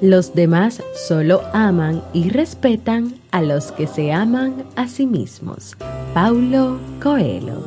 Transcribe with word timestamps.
Los 0.00 0.32
demás 0.32 0.80
solo 0.94 1.42
aman 1.52 2.04
y 2.12 2.30
respetan 2.30 3.14
a 3.32 3.42
los 3.42 3.72
que 3.72 3.88
se 3.88 4.12
aman 4.12 4.64
a 4.76 4.86
sí 4.86 5.06
mismos. 5.06 5.76
Paulo 6.14 6.78
Coelho. 7.02 7.66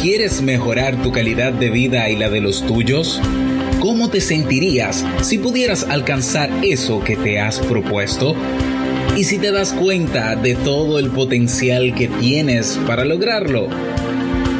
¿Quieres 0.00 0.40
mejorar 0.42 1.02
tu 1.02 1.10
calidad 1.10 1.52
de 1.52 1.70
vida 1.70 2.08
y 2.08 2.14
la 2.14 2.30
de 2.30 2.40
los 2.40 2.64
tuyos? 2.64 3.20
¿Cómo 3.80 4.10
te 4.10 4.20
sentirías 4.20 5.04
si 5.22 5.38
pudieras 5.38 5.82
alcanzar 5.90 6.50
eso 6.62 7.02
que 7.02 7.16
te 7.16 7.40
has 7.40 7.58
propuesto? 7.58 8.36
¿Y 9.16 9.24
si 9.24 9.38
te 9.38 9.50
das 9.50 9.72
cuenta 9.72 10.36
de 10.36 10.54
todo 10.54 11.00
el 11.00 11.10
potencial 11.10 11.96
que 11.96 12.06
tienes 12.06 12.78
para 12.86 13.04
lograrlo? 13.04 13.66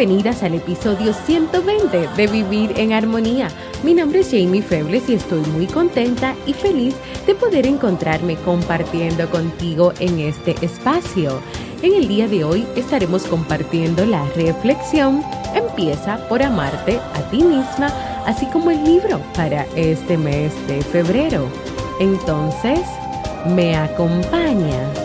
Bienvenidas 0.00 0.42
al 0.42 0.54
episodio 0.54 1.12
120 1.12 2.08
de 2.16 2.26
Vivir 2.26 2.72
en 2.78 2.94
Armonía 2.94 3.50
mi 3.82 3.92
nombre 3.92 4.20
es 4.20 4.30
Jamie 4.30 4.62
Febles 4.62 5.10
y 5.10 5.14
estoy 5.14 5.40
muy 5.40 5.66
contenta 5.66 6.34
y 6.46 6.54
feliz 6.54 6.94
de 7.26 7.34
poder 7.34 7.66
encontrarme 7.66 8.36
compartiendo 8.36 9.28
contigo 9.28 9.92
en 10.00 10.20
este 10.20 10.54
espacio. 10.64 11.42
En 11.82 11.94
el 11.94 12.08
día 12.08 12.28
de 12.28 12.44
hoy 12.44 12.66
estaremos 12.76 13.24
compartiendo 13.24 14.06
la 14.06 14.24
reflexión 14.36 15.22
Empieza 15.54 16.16
por 16.28 16.42
amarte 16.42 16.98
a 16.98 17.30
ti 17.30 17.42
misma, 17.42 17.88
así 18.24 18.46
como 18.46 18.70
el 18.70 18.82
libro 18.84 19.20
para 19.34 19.66
este 19.76 20.16
mes 20.16 20.54
de 20.66 20.80
febrero. 20.80 21.46
Entonces, 22.00 22.80
¿me 23.46 23.76
acompañas? 23.76 24.99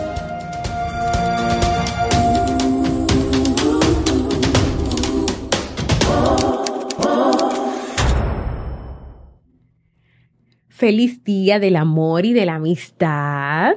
Feliz 10.86 11.24
día 11.24 11.58
del 11.58 11.74
amor 11.74 12.26
y 12.26 12.32
de 12.32 12.46
la 12.46 12.54
amistad. 12.54 13.74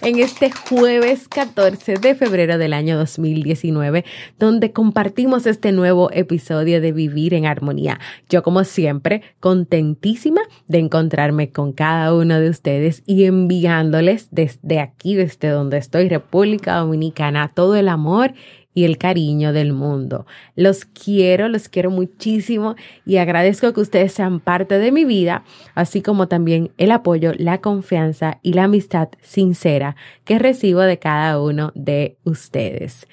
en 0.00 0.20
este 0.20 0.50
jueves 0.50 1.28
14 1.28 1.96
de 1.96 2.14
febrero 2.14 2.56
del 2.56 2.72
año 2.72 2.96
2019, 2.96 4.04
donde 4.38 4.72
compartimos 4.72 5.44
este 5.44 5.72
nuevo 5.72 6.08
episodio 6.12 6.80
de 6.80 6.92
Vivir 6.92 7.34
en 7.34 7.44
Armonía. 7.44 7.98
Yo, 8.30 8.42
como 8.42 8.64
siempre, 8.64 9.22
contentísima 9.40 10.40
de 10.66 10.78
encontrarme 10.78 11.50
con 11.50 11.72
cada 11.72 12.14
uno 12.14 12.40
de 12.40 12.48
ustedes 12.48 13.02
y 13.04 13.24
enviándoles 13.24 14.28
desde 14.30 14.80
aquí, 14.80 15.14
desde 15.14 15.48
donde 15.48 15.76
estoy, 15.76 16.08
República 16.08 16.76
Dominicana, 16.76 17.52
todo 17.54 17.76
el 17.76 17.88
amor 17.88 18.32
y 18.74 18.84
el 18.84 18.98
cariño 18.98 19.52
del 19.52 19.72
mundo. 19.72 20.26
Los 20.54 20.84
quiero, 20.84 21.48
los 21.48 21.68
quiero 21.68 21.90
muchísimo 21.90 22.76
y 23.04 23.16
agradezco 23.16 23.72
que 23.72 23.80
ustedes 23.80 24.12
sean 24.12 24.40
parte 24.40 24.78
de 24.78 24.92
mi 24.92 25.04
vida, 25.04 25.44
así 25.74 26.02
como 26.02 26.28
también 26.28 26.70
el 26.78 26.92
apoyo, 26.92 27.32
la 27.36 27.60
confianza 27.60 28.38
y 28.42 28.52
la 28.52 28.64
amistad 28.64 29.08
sincera 29.20 29.96
que 30.24 30.38
recibo 30.38 30.80
de 30.80 30.98
cada 30.98 31.40
uno 31.40 31.72
de 31.74 32.18
ustedes. 32.24 33.06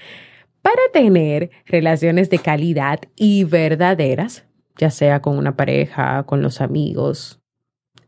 Para 0.61 0.81
tener 0.93 1.51
relaciones 1.65 2.29
de 2.29 2.39
calidad 2.39 2.99
y 3.15 3.43
verdaderas, 3.43 4.45
ya 4.77 4.89
sea 4.89 5.21
con 5.21 5.37
una 5.37 5.55
pareja, 5.55 6.23
con 6.23 6.41
los 6.41 6.59
amigos, 6.61 7.39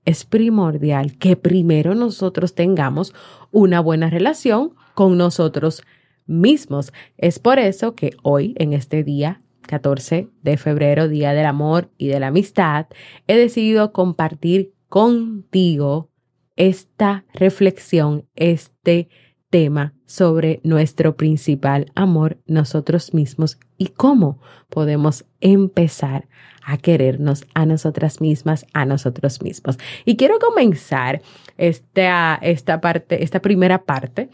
es 0.05 0.23
primordial 0.23 1.17
que 1.17 1.35
primero 1.35 1.93
nosotros 1.93 2.55
tengamos 2.55 3.13
una 3.51 3.79
buena 3.81 4.09
relación 4.09 4.73
con 4.93 5.17
nosotros 5.17 5.83
mismos. 6.27 6.93
Es 7.17 7.39
por 7.39 7.59
eso 7.59 7.95
que 7.95 8.11
hoy, 8.21 8.53
en 8.57 8.73
este 8.73 9.03
día 9.03 9.41
14 9.67 10.29
de 10.41 10.57
febrero, 10.57 11.07
Día 11.07 11.33
del 11.33 11.45
Amor 11.45 11.91
y 11.97 12.07
de 12.07 12.19
la 12.19 12.27
Amistad, 12.27 12.87
he 13.27 13.37
decidido 13.37 13.91
compartir 13.91 14.73
contigo 14.89 16.09
esta 16.55 17.25
reflexión, 17.33 18.25
este 18.35 19.09
tema 19.49 19.93
sobre 20.05 20.59
nuestro 20.63 21.15
principal 21.15 21.91
amor, 21.95 22.37
nosotros 22.47 23.13
mismos 23.13 23.59
y 23.77 23.87
cómo 23.87 24.39
podemos 24.69 25.25
empezar 25.39 26.27
a 26.65 26.77
querernos 26.77 27.45
a 27.53 27.65
nosotras 27.65 28.19
mismas, 28.19 28.65
a 28.73 28.85
nosotros 28.85 29.41
mismos. 29.41 29.77
Y 30.03 30.17
quiero 30.17 30.37
comenzar 30.39 31.21
esta, 31.57 32.37
esta 32.41 32.81
parte, 32.81 33.23
esta 33.23 33.41
primera 33.41 33.85
parte 33.85 34.29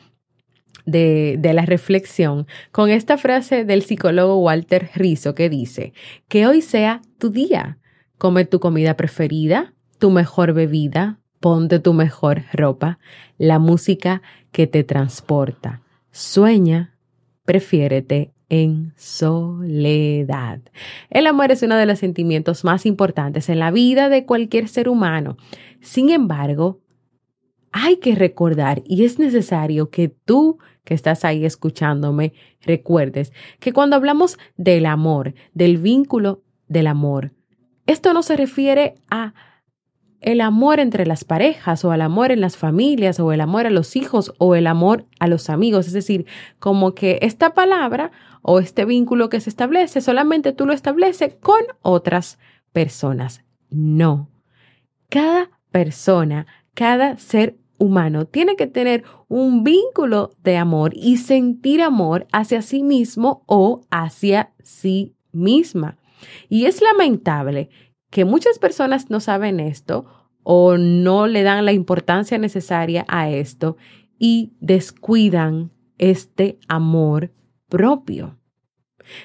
de, 0.85 1.39
la 1.53 1.65
reflexión 1.65 2.47
con 2.71 2.89
esta 2.89 3.17
frase 3.17 3.65
del 3.65 3.83
psicólogo 3.83 4.37
Walter 4.37 4.89
Rizzo 4.95 5.35
que 5.35 5.49
dice, 5.49 5.93
que 6.27 6.47
hoy 6.47 6.61
sea 6.61 7.01
tu 7.17 7.29
día. 7.29 7.77
Come 8.17 8.45
tu 8.45 8.59
comida 8.59 8.95
preferida, 8.95 9.73
tu 9.99 10.11
mejor 10.11 10.53
bebida, 10.53 11.19
ponte 11.39 11.79
tu 11.79 11.93
mejor 11.93 12.43
ropa, 12.53 12.99
la 13.37 13.59
música 13.59 14.21
que 14.51 14.67
te 14.67 14.83
transporta. 14.83 15.81
Sueña, 16.11 16.95
prefiérete 17.43 18.33
en 18.49 18.93
soledad. 18.97 20.61
El 21.09 21.27
amor 21.27 21.51
es 21.51 21.63
uno 21.63 21.75
de 21.75 21.85
los 21.85 21.99
sentimientos 21.99 22.63
más 22.63 22.85
importantes 22.85 23.49
en 23.49 23.59
la 23.59 23.71
vida 23.71 24.09
de 24.09 24.25
cualquier 24.25 24.67
ser 24.67 24.89
humano. 24.89 25.37
Sin 25.81 26.09
embargo, 26.09 26.79
hay 27.71 27.97
que 27.97 28.13
recordar 28.13 28.83
y 28.85 29.03
es 29.03 29.17
necesario 29.17 29.89
que 29.89 30.07
tú 30.07 30.59
que 30.83 30.93
estás 30.93 31.25
ahí 31.25 31.45
escuchándome 31.45 32.33
recuerdes 32.61 33.31
que 33.59 33.73
cuando 33.73 33.95
hablamos 33.95 34.37
del 34.57 34.85
amor, 34.85 35.33
del 35.53 35.77
vínculo 35.77 36.43
del 36.67 36.87
amor, 36.87 37.31
esto 37.85 38.13
no 38.13 38.23
se 38.23 38.37
refiere 38.37 38.95
a 39.09 39.33
el 40.23 40.39
amor 40.39 40.79
entre 40.79 41.05
las 41.05 41.25
parejas 41.25 41.83
o 41.83 41.91
al 41.91 42.01
amor 42.01 42.31
en 42.31 42.39
las 42.39 42.55
familias 42.55 43.19
o 43.19 43.33
el 43.33 43.41
amor 43.41 43.67
a 43.67 43.69
los 43.69 43.97
hijos 43.97 44.33
o 44.37 44.55
el 44.55 44.67
amor 44.67 45.05
a 45.19 45.27
los 45.27 45.49
amigos. 45.49 45.87
Es 45.87 45.93
decir, 45.93 46.25
como 46.59 46.95
que 46.95 47.19
esta 47.21 47.53
palabra 47.53 48.11
o 48.41 48.59
este 48.59 48.85
vínculo 48.85 49.29
que 49.29 49.41
se 49.41 49.49
establece 49.49 49.99
solamente 49.99 50.53
tú 50.53 50.65
lo 50.65 50.71
estableces 50.71 51.35
con 51.35 51.61
otras 51.81 52.39
personas. 52.71 53.43
No. 53.69 54.29
Cada 55.09 55.49
persona, 55.71 56.47
cada 56.73 57.17
ser 57.17 57.57
humano 57.77 58.25
tiene 58.25 58.55
que 58.55 58.67
tener 58.67 59.03
un 59.27 59.63
vínculo 59.63 60.31
de 60.43 60.57
amor 60.57 60.91
y 60.95 61.17
sentir 61.17 61.81
amor 61.81 62.27
hacia 62.31 62.61
sí 62.61 62.83
mismo 62.83 63.43
o 63.45 63.81
hacia 63.89 64.53
sí 64.63 65.15
misma. 65.31 65.97
Y 66.49 66.65
es 66.65 66.81
lamentable 66.81 67.69
que 68.09 68.25
muchas 68.25 68.59
personas 68.59 69.09
no 69.09 69.19
saben 69.19 69.59
esto 69.59 70.05
o 70.43 70.77
no 70.77 71.27
le 71.27 71.43
dan 71.43 71.65
la 71.65 71.73
importancia 71.73 72.37
necesaria 72.37 73.05
a 73.07 73.29
esto 73.29 73.77
y 74.19 74.53
descuidan 74.59 75.71
este 75.97 76.59
amor 76.67 77.31
propio. 77.69 78.37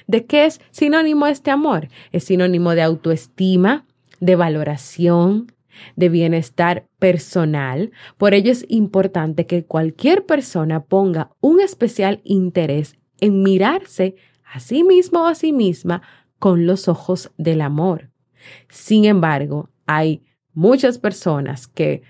¿De 0.07 0.25
qué 0.25 0.45
es 0.45 0.59
sinónimo 0.71 1.27
este 1.27 1.51
amor? 1.51 1.89
Es 2.11 2.25
sinónimo 2.25 2.71
de 2.71 2.81
autoestima, 2.81 3.85
de 4.19 4.35
valoración, 4.35 5.53
de 5.95 6.09
bienestar 6.09 6.87
personal. 6.99 7.91
Por 8.17 8.33
ello 8.33 8.51
es 8.51 8.65
importante 8.69 9.45
que 9.45 9.65
cualquier 9.65 10.25
persona 10.25 10.83
ponga 10.83 11.31
un 11.41 11.61
especial 11.61 12.21
interés 12.23 12.95
en 13.19 13.43
mirarse 13.43 14.15
a 14.43 14.59
sí 14.59 14.83
mismo 14.83 15.23
o 15.23 15.27
a 15.27 15.35
sí 15.35 15.53
misma 15.53 16.01
con 16.39 16.65
los 16.65 16.87
ojos 16.87 17.31
del 17.37 17.61
amor. 17.61 18.09
Sin 18.69 19.05
embargo, 19.05 19.69
hay 19.85 20.23
muchas 20.53 20.97
personas 20.97 21.67
que, 21.67 22.01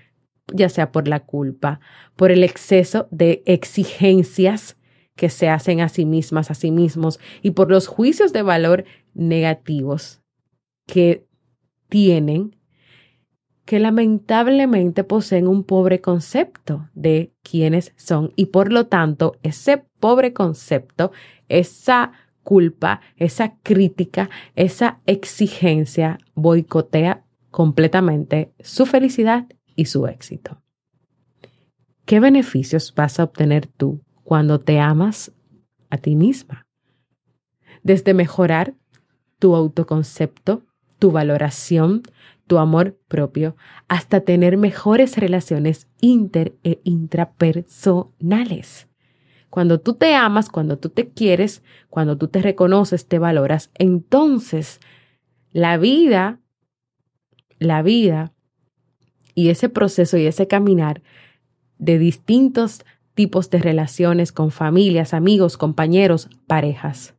ya 0.52 0.68
sea 0.68 0.92
por 0.92 1.08
la 1.08 1.20
culpa, 1.20 1.80
por 2.16 2.30
el 2.30 2.44
exceso 2.44 3.08
de 3.10 3.42
exigencias 3.46 4.76
que 5.16 5.28
se 5.28 5.48
hacen 5.48 5.80
a 5.80 5.88
sí 5.88 6.06
mismas, 6.06 6.50
a 6.50 6.54
sí 6.54 6.70
mismos, 6.70 7.20
y 7.42 7.50
por 7.50 7.70
los 7.70 7.86
juicios 7.88 8.32
de 8.32 8.42
valor 8.42 8.84
negativos 9.14 10.22
que 10.86 11.26
tienen, 11.88 12.56
que 13.70 13.78
lamentablemente 13.78 15.04
poseen 15.04 15.46
un 15.46 15.62
pobre 15.62 16.00
concepto 16.00 16.88
de 16.92 17.32
quiénes 17.44 17.92
son 17.96 18.32
y 18.34 18.46
por 18.46 18.72
lo 18.72 18.88
tanto 18.88 19.36
ese 19.44 19.84
pobre 20.00 20.32
concepto, 20.32 21.12
esa 21.48 22.10
culpa, 22.42 23.00
esa 23.16 23.54
crítica, 23.62 24.28
esa 24.56 24.98
exigencia 25.06 26.18
boicotea 26.34 27.22
completamente 27.52 28.52
su 28.58 28.86
felicidad 28.86 29.46
y 29.76 29.84
su 29.84 30.08
éxito. 30.08 30.60
¿Qué 32.06 32.18
beneficios 32.18 32.92
vas 32.96 33.20
a 33.20 33.22
obtener 33.22 33.68
tú 33.68 34.00
cuando 34.24 34.58
te 34.58 34.80
amas 34.80 35.30
a 35.90 35.96
ti 35.96 36.16
misma? 36.16 36.66
Desde 37.84 38.14
mejorar 38.14 38.74
tu 39.38 39.54
autoconcepto, 39.54 40.64
tu 40.98 41.12
valoración, 41.12 42.02
tu 42.50 42.58
amor 42.58 42.98
propio, 43.06 43.54
hasta 43.86 44.22
tener 44.22 44.56
mejores 44.56 45.16
relaciones 45.16 45.86
inter 46.00 46.56
e 46.64 46.80
intrapersonales. 46.82 48.88
Cuando 49.50 49.78
tú 49.78 49.94
te 49.94 50.16
amas, 50.16 50.48
cuando 50.48 50.76
tú 50.76 50.88
te 50.88 51.10
quieres, 51.10 51.62
cuando 51.90 52.18
tú 52.18 52.26
te 52.26 52.42
reconoces, 52.42 53.06
te 53.06 53.20
valoras, 53.20 53.70
entonces 53.74 54.80
la 55.52 55.78
vida, 55.78 56.40
la 57.60 57.82
vida 57.82 58.32
y 59.36 59.50
ese 59.50 59.68
proceso 59.68 60.16
y 60.16 60.26
ese 60.26 60.48
caminar 60.48 61.02
de 61.78 62.00
distintos 62.00 62.84
tipos 63.14 63.48
de 63.50 63.60
relaciones 63.60 64.32
con 64.32 64.50
familias, 64.50 65.14
amigos, 65.14 65.56
compañeros, 65.56 66.28
parejas, 66.48 67.14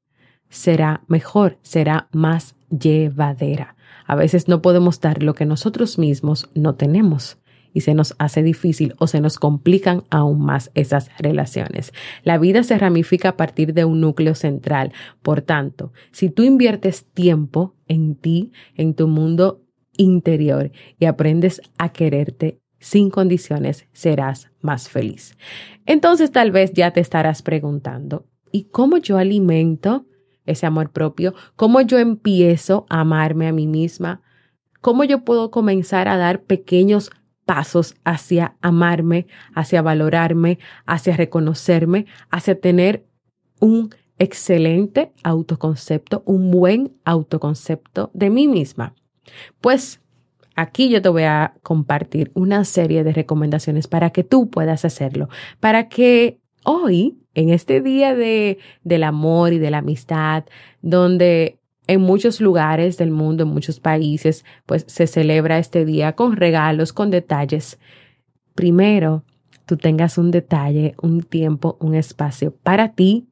será 0.52 1.02
mejor, 1.08 1.58
será 1.64 2.08
más 2.12 2.56
llevadera. 2.70 3.76
A 4.06 4.16
veces 4.16 4.48
no 4.48 4.62
podemos 4.62 5.00
dar 5.00 5.24
lo 5.24 5.34
que 5.34 5.46
nosotros 5.46 5.98
mismos 5.98 6.50
no 6.54 6.76
tenemos 6.76 7.40
y 7.74 7.82
se 7.82 7.94
nos 7.94 8.16
hace 8.20 8.44
difícil 8.44 8.94
o 9.00 9.08
se 9.08 9.22
nos 9.22 9.40
complican 9.40 10.04
aún 10.10 10.42
más 10.42 10.72
esas 10.76 11.10
relaciones. 11.18 11.94
La 12.24 12.38
vida 12.38 12.64
se 12.64 12.78
ramifica 12.78 13.30
a 13.30 13.38
partir 13.38 13.74
de 13.74 13.86
un 13.86 14.02
núcleo 14.02 14.36
central. 14.36 14.92
Por 15.22 15.42
tanto, 15.42 15.94
si 16.12 16.30
tú 16.30 16.44
inviertes 16.44 17.06
tiempo 17.06 17.76
en 17.88 18.16
ti, 18.16 18.52
en 18.76 18.94
tu 18.94 19.08
mundo 19.08 19.64
interior 19.98 20.72
y 21.00 21.06
aprendes 21.06 21.62
a 21.78 21.90
quererte 21.90 22.60
sin 22.80 23.10
condiciones, 23.10 23.88
serás 23.94 24.52
más 24.60 24.90
feliz. 24.90 25.38
Entonces 25.86 26.32
tal 26.32 26.52
vez 26.52 26.74
ya 26.74 26.92
te 26.92 27.00
estarás 27.00 27.42
preguntando, 27.42 28.26
¿y 28.52 28.66
cómo 28.66 28.98
yo 28.98 29.18
alimento 29.18 30.08
ese 30.52 30.66
amor 30.66 30.92
propio? 30.92 31.34
¿Cómo 31.56 31.82
yo 31.82 31.98
empiezo 31.98 32.86
a 32.90 33.02
amarme 33.02 33.48
a 33.48 33.54
mí 33.54 33.68
misma? 33.68 34.22
¿Cómo 34.82 35.04
yo 35.04 35.24
puedo 35.24 35.52
comenzar 35.52 36.08
a 36.08 36.18
dar 36.18 36.44
pequeños 36.44 37.12
pasos 37.46 37.96
hacia 38.04 38.56
amarme, 38.62 39.28
hacia 39.56 39.82
valorarme, 39.82 40.60
hacia 40.86 41.18
reconocerme, 41.18 42.06
hacia 42.30 42.60
tener 42.60 43.06
un 43.60 43.94
excelente 44.22 45.12
autoconcepto, 45.24 46.22
un 46.26 46.52
buen 46.52 46.94
autoconcepto 47.06 48.12
de 48.14 48.30
mí 48.30 48.48
misma. 48.48 48.94
Pues 49.62 50.00
aquí 50.56 50.90
yo 50.90 51.02
te 51.02 51.10
voy 51.10 51.24
a 51.24 51.56
compartir 51.64 52.32
una 52.36 52.64
serie 52.64 53.04
de 53.04 53.14
recomendaciones 53.14 53.88
para 53.88 54.12
que 54.12 54.24
tú 54.24 54.50
puedas 54.50 54.86
hacerlo, 54.86 55.28
para 55.60 55.90
que 55.90 56.40
hoy, 56.64 57.18
en 57.34 57.50
este 57.50 57.82
día 57.82 58.16
de, 58.16 58.60
del 58.84 59.04
amor 59.04 59.54
y 59.54 59.60
de 59.60 59.72
la 59.72 59.80
amistad, 59.80 60.46
donde 60.82 61.60
en 61.88 62.02
muchos 62.02 62.42
lugares 62.42 62.98
del 62.98 63.12
mundo, 63.12 63.44
en 63.44 63.50
muchos 63.50 63.80
países, 63.80 64.46
pues 64.66 64.86
se 64.88 65.08
celebra 65.08 65.58
este 65.58 65.86
día 65.86 66.14
con 66.14 66.36
regalos, 66.36 66.94
con 66.94 67.12
detalles. 67.12 67.80
Primero, 68.56 69.24
tú 69.66 69.78
tengas 69.78 70.18
un 70.18 70.32
detalle, 70.32 70.96
un 71.02 71.24
tiempo, 71.24 71.78
un 71.80 71.96
espacio 71.96 72.56
para 72.56 72.94
ti 72.94 73.28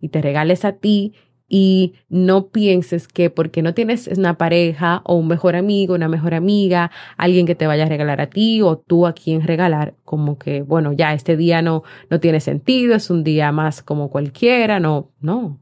y 0.00 0.08
te 0.08 0.20
regales 0.20 0.64
a 0.64 0.72
ti 0.72 1.14
y 1.48 1.94
no 2.08 2.48
pienses 2.48 3.08
que 3.08 3.30
porque 3.30 3.62
no 3.62 3.74
tienes 3.74 4.08
una 4.08 4.36
pareja 4.38 5.02
o 5.04 5.14
un 5.16 5.28
mejor 5.28 5.56
amigo, 5.56 5.94
una 5.94 6.08
mejor 6.08 6.34
amiga, 6.34 6.90
alguien 7.16 7.46
que 7.46 7.54
te 7.54 7.66
vaya 7.66 7.84
a 7.84 7.88
regalar 7.88 8.20
a 8.20 8.28
ti 8.28 8.62
o 8.62 8.78
tú 8.78 9.06
a 9.06 9.12
quien 9.14 9.42
regalar, 9.42 9.94
como 10.04 10.38
que, 10.38 10.62
bueno, 10.62 10.92
ya 10.92 11.14
este 11.14 11.36
día 11.36 11.62
no, 11.62 11.82
no 12.10 12.20
tiene 12.20 12.40
sentido, 12.40 12.94
es 12.96 13.10
un 13.10 13.24
día 13.24 13.52
más 13.52 13.82
como 13.82 14.10
cualquiera, 14.10 14.80
no, 14.80 15.12
no. 15.20 15.60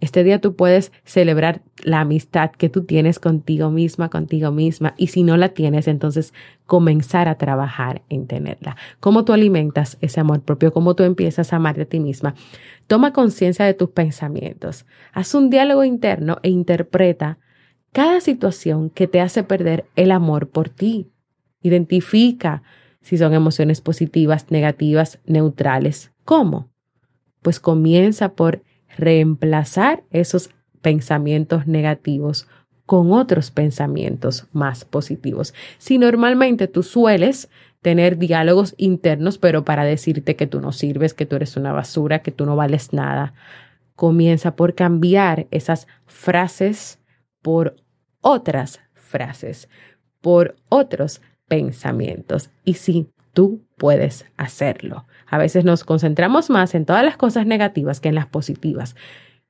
Este 0.00 0.22
día 0.22 0.40
tú 0.40 0.54
puedes 0.54 0.92
celebrar 1.04 1.62
la 1.82 2.00
amistad 2.00 2.52
que 2.52 2.68
tú 2.68 2.84
tienes 2.84 3.18
contigo 3.18 3.70
misma, 3.70 4.10
contigo 4.10 4.52
misma, 4.52 4.94
y 4.96 5.08
si 5.08 5.24
no 5.24 5.36
la 5.36 5.48
tienes, 5.48 5.88
entonces 5.88 6.32
comenzar 6.66 7.28
a 7.28 7.36
trabajar 7.36 8.02
en 8.08 8.28
tenerla. 8.28 8.76
¿Cómo 9.00 9.24
tú 9.24 9.32
alimentas 9.32 9.98
ese 10.00 10.20
amor 10.20 10.42
propio? 10.42 10.72
¿Cómo 10.72 10.94
tú 10.94 11.02
empiezas 11.02 11.52
a 11.52 11.56
amarte 11.56 11.82
a 11.82 11.86
ti 11.86 11.98
misma? 11.98 12.36
Toma 12.86 13.12
conciencia 13.12 13.64
de 13.64 13.74
tus 13.74 13.90
pensamientos. 13.90 14.86
Haz 15.12 15.34
un 15.34 15.50
diálogo 15.50 15.82
interno 15.82 16.38
e 16.44 16.50
interpreta 16.50 17.38
cada 17.92 18.20
situación 18.20 18.90
que 18.90 19.08
te 19.08 19.20
hace 19.20 19.42
perder 19.42 19.84
el 19.96 20.12
amor 20.12 20.48
por 20.48 20.68
ti. 20.68 21.10
Identifica 21.60 22.62
si 23.00 23.18
son 23.18 23.34
emociones 23.34 23.80
positivas, 23.80 24.50
negativas, 24.50 25.18
neutrales. 25.26 26.12
¿Cómo? 26.24 26.70
Pues 27.42 27.58
comienza 27.58 28.34
por 28.34 28.62
reemplazar 28.96 30.02
esos 30.10 30.50
pensamientos 30.80 31.66
negativos 31.66 32.48
con 32.86 33.12
otros 33.12 33.50
pensamientos 33.50 34.46
más 34.52 34.84
positivos. 34.84 35.52
Si 35.76 35.98
normalmente 35.98 36.68
tú 36.68 36.82
sueles 36.82 37.50
tener 37.82 38.16
diálogos 38.16 38.74
internos, 38.78 39.38
pero 39.38 39.64
para 39.64 39.84
decirte 39.84 40.36
que 40.36 40.46
tú 40.46 40.60
no 40.60 40.72
sirves, 40.72 41.14
que 41.14 41.26
tú 41.26 41.36
eres 41.36 41.56
una 41.56 41.72
basura, 41.72 42.20
que 42.20 42.32
tú 42.32 42.46
no 42.46 42.56
vales 42.56 42.92
nada, 42.92 43.34
comienza 43.94 44.56
por 44.56 44.74
cambiar 44.74 45.46
esas 45.50 45.86
frases 46.06 46.98
por 47.42 47.76
otras 48.20 48.80
frases, 48.94 49.68
por 50.20 50.56
otros 50.68 51.20
pensamientos. 51.46 52.50
Y 52.64 52.74
sí, 52.74 53.08
tú 53.32 53.62
puedes 53.76 54.26
hacerlo. 54.36 55.06
A 55.26 55.38
veces 55.38 55.64
nos 55.64 55.84
concentramos 55.84 56.50
más 56.50 56.74
en 56.74 56.84
todas 56.84 57.04
las 57.04 57.16
cosas 57.16 57.46
negativas 57.46 58.00
que 58.00 58.08
en 58.08 58.14
las 58.14 58.26
positivas. 58.26 58.94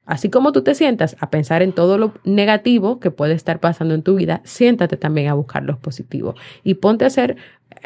Así 0.08 0.30
como 0.30 0.52
tú 0.52 0.62
te 0.62 0.74
sientas 0.74 1.16
a 1.20 1.28
pensar 1.28 1.60
en 1.60 1.72
todo 1.72 1.98
lo 1.98 2.14
negativo 2.24 2.98
que 2.98 3.10
puede 3.10 3.34
estar 3.34 3.60
pasando 3.60 3.92
en 3.92 4.02
tu 4.02 4.14
vida, 4.14 4.40
siéntate 4.42 4.96
también 4.96 5.28
a 5.28 5.34
buscar 5.34 5.64
lo 5.64 5.78
positivo 5.78 6.34
y 6.64 6.74
ponte 6.74 7.04
a 7.04 7.08
hacer, 7.08 7.36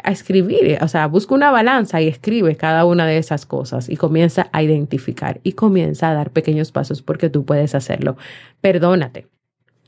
a 0.01 0.11
escribir, 0.11 0.77
o 0.81 0.87
sea, 0.87 1.07
busca 1.07 1.35
una 1.35 1.51
balanza 1.51 2.01
y 2.01 2.07
escribe 2.07 2.55
cada 2.55 2.85
una 2.85 3.05
de 3.05 3.17
esas 3.17 3.45
cosas 3.45 3.89
y 3.89 3.97
comienza 3.97 4.47
a 4.53 4.63
identificar 4.63 5.41
y 5.43 5.51
comienza 5.51 6.11
a 6.11 6.13
dar 6.13 6.31
pequeños 6.31 6.71
pasos 6.71 7.01
porque 7.01 7.29
tú 7.29 7.43
puedes 7.43 7.75
hacerlo. 7.75 8.15
Perdónate. 8.61 9.27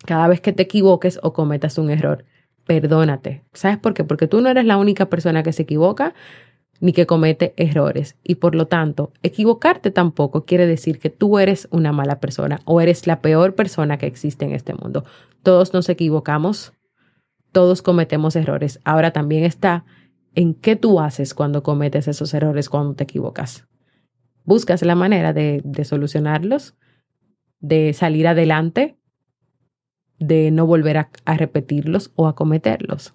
Cada 0.05 0.27
vez 0.27 0.41
que 0.41 0.51
te 0.51 0.63
equivoques 0.63 1.21
o 1.23 1.31
cometas 1.31 1.77
un 1.77 1.89
error, 1.89 2.25
perdónate. 2.65 3.43
¿Sabes 3.53 3.77
por 3.77 3.93
qué? 3.93 4.03
Porque 4.03 4.27
tú 4.27 4.41
no 4.41 4.49
eres 4.49 4.65
la 4.65 4.77
única 4.77 5.07
persona 5.07 5.43
que 5.43 5.53
se 5.53 5.63
equivoca 5.63 6.13
ni 6.79 6.93
que 6.93 7.05
comete 7.05 7.53
errores. 7.57 8.17
Y 8.23 8.35
por 8.35 8.55
lo 8.55 8.67
tanto, 8.67 9.11
equivocarte 9.23 9.91
tampoco 9.91 10.45
quiere 10.45 10.67
decir 10.67 10.99
que 10.99 11.09
tú 11.09 11.39
eres 11.39 11.67
una 11.71 11.91
mala 11.91 12.19
persona 12.19 12.59
o 12.65 12.81
eres 12.81 13.07
la 13.07 13.21
peor 13.21 13.55
persona 13.55 13.97
que 13.97 14.07
existe 14.07 14.45
en 14.45 14.51
este 14.51 14.73
mundo. 14.73 15.05
Todos 15.43 15.73
nos 15.73 15.87
equivocamos, 15.89 16.73
todos 17.51 17.81
cometemos 17.81 18.35
errores. 18.35 18.81
Ahora 18.83 19.11
también 19.11 19.43
está 19.43 19.85
en 20.33 20.53
qué 20.53 20.75
tú 20.75 20.99
haces 20.99 21.33
cuando 21.33 21.63
cometes 21.63 22.07
esos 22.07 22.33
errores, 22.33 22.69
cuando 22.69 22.95
te 22.95 23.05
equivocas. 23.05 23.65
Buscas 24.43 24.81
la 24.81 24.95
manera 24.95 25.33
de, 25.33 25.61
de 25.63 25.85
solucionarlos, 25.85 26.75
de 27.61 27.93
salir 27.93 28.27
adelante 28.27 28.97
de 30.19 30.51
no 30.51 30.65
volver 30.65 30.97
a, 30.97 31.09
repetirlos 31.35 32.11
o 32.15 32.27
a 32.27 32.35
cometerlos. 32.35 33.13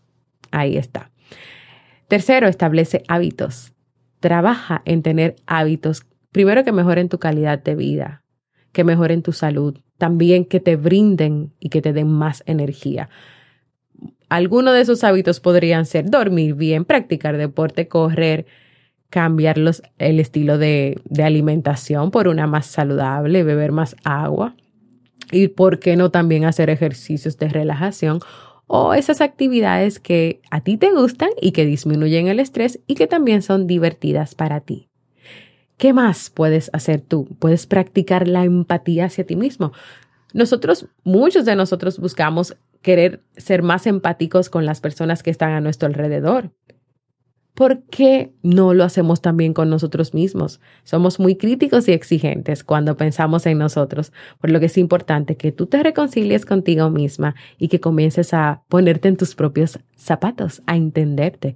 Ahí 0.50 0.76
está. 0.76 1.11
Tercero, 2.09 2.49
establece 2.49 3.02
hábitos. 3.09 3.73
Trabaja 4.21 4.83
en 4.85 5.02
tener 5.02 5.37
hábitos, 5.47 6.04
primero 6.33 6.64
que 6.64 6.73
mejoren 6.73 7.09
tu 7.09 7.19
calidad 7.19 7.62
de 7.62 7.75
vida, 7.75 8.23
que 8.73 8.85
mejoren 8.85 9.23
tu 9.23 9.33
salud, 9.33 9.78
también 9.97 10.45
que 10.45 10.61
te 10.61 10.76
brinden 10.76 11.52
y 11.59 11.71
que 11.71 11.80
te 11.80 11.92
den 11.92 12.09
más 12.09 12.42
energía. 12.47 13.09
Algunos 14.28 14.75
de 14.75 14.83
esos 14.83 15.04
hábitos 15.04 15.40
podrían 15.40 15.87
ser 15.87 16.11
dormir 16.11 16.54
bien, 16.54 16.85
practicar 16.85 17.37
deporte, 17.37 17.88
correr, 17.88 18.47
cambiar 19.09 19.57
el 19.99 20.21
estilo 20.21 20.59
de, 20.59 21.00
de 21.04 21.23
alimentación 21.25 22.11
por 22.11 22.28
una 22.28 22.47
más 22.47 22.66
saludable, 22.66 23.42
beber 23.42 23.73
más 23.73 23.97
agua, 24.04 24.54
Y 25.30 25.49
por 25.49 25.78
qué 25.78 25.96
no 25.96 26.10
también 26.10 26.44
hacer 26.44 26.70
ejercicios 26.70 27.38
de 27.38 27.49
relajación 27.49 28.20
o 28.66 28.94
esas 28.94 29.20
actividades 29.20 29.99
que 29.99 30.40
a 30.50 30.60
ti 30.60 30.76
te 30.76 30.92
gustan 30.92 31.30
y 31.40 31.52
que 31.52 31.66
disminuyen 31.66 32.28
el 32.28 32.38
estrés 32.38 32.80
y 32.87 32.94
que 32.94 33.06
también 33.06 33.42
son 33.42 33.66
divertidas 33.66 34.34
para 34.34 34.60
ti. 34.60 34.88
¿Qué 35.76 35.92
más 35.92 36.30
puedes 36.30 36.70
hacer 36.72 37.00
tú? 37.00 37.26
Puedes 37.38 37.66
practicar 37.66 38.28
la 38.28 38.44
empatía 38.44 39.06
hacia 39.06 39.26
ti 39.26 39.34
mismo. 39.34 39.72
Nosotros, 40.32 40.87
muchos 41.04 41.44
de 41.44 41.56
nosotros 41.56 41.99
buscamos 41.99 42.54
querer 42.82 43.22
ser 43.37 43.62
más 43.62 43.87
empáticos 43.87 44.50
con 44.50 44.66
las 44.66 44.80
personas 44.80 45.22
que 45.22 45.30
están 45.30 45.52
a 45.52 45.60
nuestro 45.60 45.88
alrededor. 45.88 46.50
¿Por 47.61 47.83
qué 47.83 48.33
no 48.43 48.73
lo 48.73 48.85
hacemos 48.85 49.21
también 49.21 49.52
con 49.52 49.69
nosotros 49.69 50.14
mismos? 50.14 50.62
Somos 50.83 51.21
muy 51.21 51.37
críticos 51.37 51.87
y 51.88 51.93
exigentes 51.93 52.64
cuando 52.64 52.97
pensamos 52.97 53.45
en 53.45 53.59
nosotros, 53.59 54.14
por 54.40 54.50
lo 54.50 54.61
que 54.61 54.64
es 54.64 54.79
importante 54.79 55.37
que 55.37 55.52
tú 55.52 55.67
te 55.67 55.83
reconcilies 55.83 56.47
contigo 56.47 56.88
misma 56.88 57.35
y 57.59 57.69
que 57.69 57.79
comiences 57.79 58.33
a 58.33 58.62
ponerte 58.69 59.09
en 59.09 59.19
tus 59.19 59.35
propios 59.35 59.79
zapatos, 59.95 60.62
a 60.64 60.75
entenderte. 60.75 61.55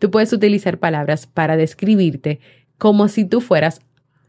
Tú 0.00 0.10
puedes 0.10 0.32
utilizar 0.32 0.78
palabras 0.78 1.28
para 1.28 1.56
describirte 1.56 2.40
como 2.76 3.06
si 3.06 3.24
tú 3.24 3.40
fueras 3.40 3.80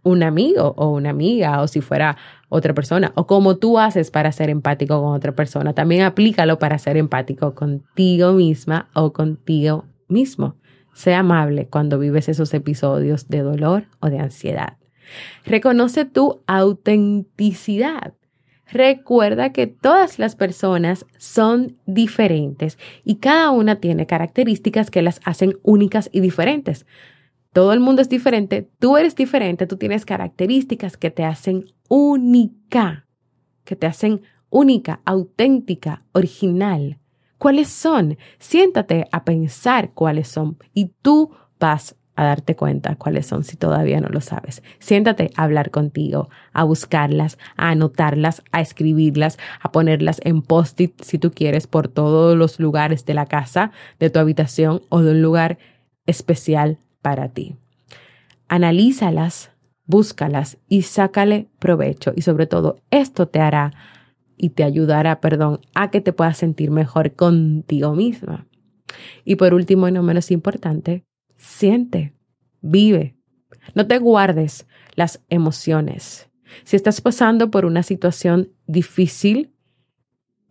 un 0.04 0.22
amigo 0.22 0.76
o 0.78 0.92
una 0.92 1.10
amiga 1.10 1.60
o 1.64 1.68
si 1.68 1.82
fuera 1.82 2.18
otra 2.50 2.76
persona 2.76 3.14
o 3.16 3.26
como 3.26 3.58
tú 3.58 3.80
haces 3.80 4.12
para 4.12 4.32
ser 4.32 4.52
empático 4.52 5.02
con 5.02 5.16
otra 5.16 5.32
persona. 5.32 5.74
También 5.74 6.04
aplícalo 6.04 6.60
para 6.60 6.78
ser 6.78 6.98
empático 6.98 7.56
contigo 7.56 8.34
misma 8.34 8.90
o 8.94 9.12
contigo 9.12 9.86
mismo. 10.08 10.58
Sea 10.96 11.20
amable 11.20 11.68
cuando 11.68 12.00
vives 12.00 12.30
esos 12.30 12.54
episodios 12.54 13.28
de 13.28 13.42
dolor 13.42 13.88
o 14.00 14.10
de 14.10 14.20
ansiedad. 14.20 14.78
Reconoce 15.46 16.06
tu 16.06 16.42
autenticidad. 16.48 18.14
Recuerda 18.72 19.52
que 19.52 19.68
todas 19.68 20.20
las 20.20 20.38
personas 20.38 21.06
son 21.18 21.78
diferentes 21.86 22.80
y 23.04 23.16
cada 23.16 23.52
una 23.52 23.82
tiene 23.82 24.08
características 24.08 24.90
que 24.90 25.02
las 25.02 25.20
hacen 25.26 25.60
únicas 25.64 26.10
y 26.14 26.22
diferentes. 26.22 26.86
Todo 27.52 27.74
el 27.74 27.82
mundo 27.82 28.02
es 28.02 28.08
diferente, 28.08 28.70
tú 28.80 28.96
eres 28.96 29.18
diferente, 29.18 29.68
tú 29.68 29.76
tienes 29.76 30.06
características 30.06 30.96
que 30.96 31.12
te 31.12 31.26
hacen 31.26 31.74
única, 31.90 33.06
que 33.66 33.76
te 33.76 33.86
hacen 33.86 34.22
única, 34.50 35.02
auténtica, 35.04 36.06
original. 36.14 37.00
¿Cuáles 37.38 37.70
son? 37.70 38.18
Siéntate 38.40 39.08
a 39.12 39.24
pensar 39.24 39.92
cuáles 39.94 40.28
son 40.28 40.58
y 40.74 40.92
tú 41.02 41.32
vas 41.60 41.96
a 42.16 42.24
darte 42.24 42.56
cuenta 42.56 42.96
cuáles 42.96 43.28
son 43.28 43.44
si 43.44 43.58
todavía 43.58 44.00
no 44.00 44.08
lo 44.08 44.22
sabes. 44.22 44.64
Siéntate 44.80 45.32
a 45.36 45.44
hablar 45.44 45.70
contigo, 45.70 46.30
a 46.54 46.64
buscarlas, 46.64 47.38
a 47.58 47.70
anotarlas, 47.70 48.42
a 48.52 48.62
escribirlas, 48.62 49.38
a 49.60 49.72
ponerlas 49.72 50.22
en 50.24 50.42
post-it 50.42 51.00
si 51.02 51.20
tú 51.20 51.32
quieres 51.32 51.68
por 51.68 51.90
todos 51.90 52.38
los 52.38 52.60
lugares 52.60 53.06
de 53.06 53.14
la 53.14 53.26
casa, 53.26 53.72
de 54.00 54.10
tu 54.10 54.20
habitación 54.20 54.82
o 54.90 55.02
de 55.02 55.12
un 55.12 55.22
lugar 55.22 55.58
especial 56.06 56.78
para 57.02 57.30
ti. 57.30 57.56
Analízalas, 58.48 59.52
búscalas 59.86 60.58
y 60.70 60.84
sácale 60.84 61.50
provecho 61.60 62.14
y 62.16 62.22
sobre 62.22 62.48
todo 62.48 62.78
esto 62.92 63.28
te 63.28 63.40
hará 63.40 63.74
y 64.38 64.50
te 64.50 64.64
ayudará, 64.64 65.22
perdón, 65.22 65.62
a 65.74 65.92
que 65.92 66.02
te 66.02 66.14
puedas 66.14 66.38
sentir 66.38 66.72
mejor 66.72 67.14
contigo 67.14 67.94
misma. 67.96 68.48
Y 69.24 69.36
por 69.36 69.54
último 69.54 69.88
y 69.88 69.92
no 69.92 70.04
menos 70.04 70.32
importante, 70.32 71.06
siente, 71.38 72.14
vive. 72.62 73.16
No 73.74 73.88
te 73.88 73.98
guardes 73.98 74.68
las 74.96 75.24
emociones. 75.30 76.30
Si 76.64 76.76
estás 76.76 77.02
pasando 77.02 77.52
por 77.52 77.66
una 77.66 77.84
situación 77.84 78.52
difícil, 78.68 79.54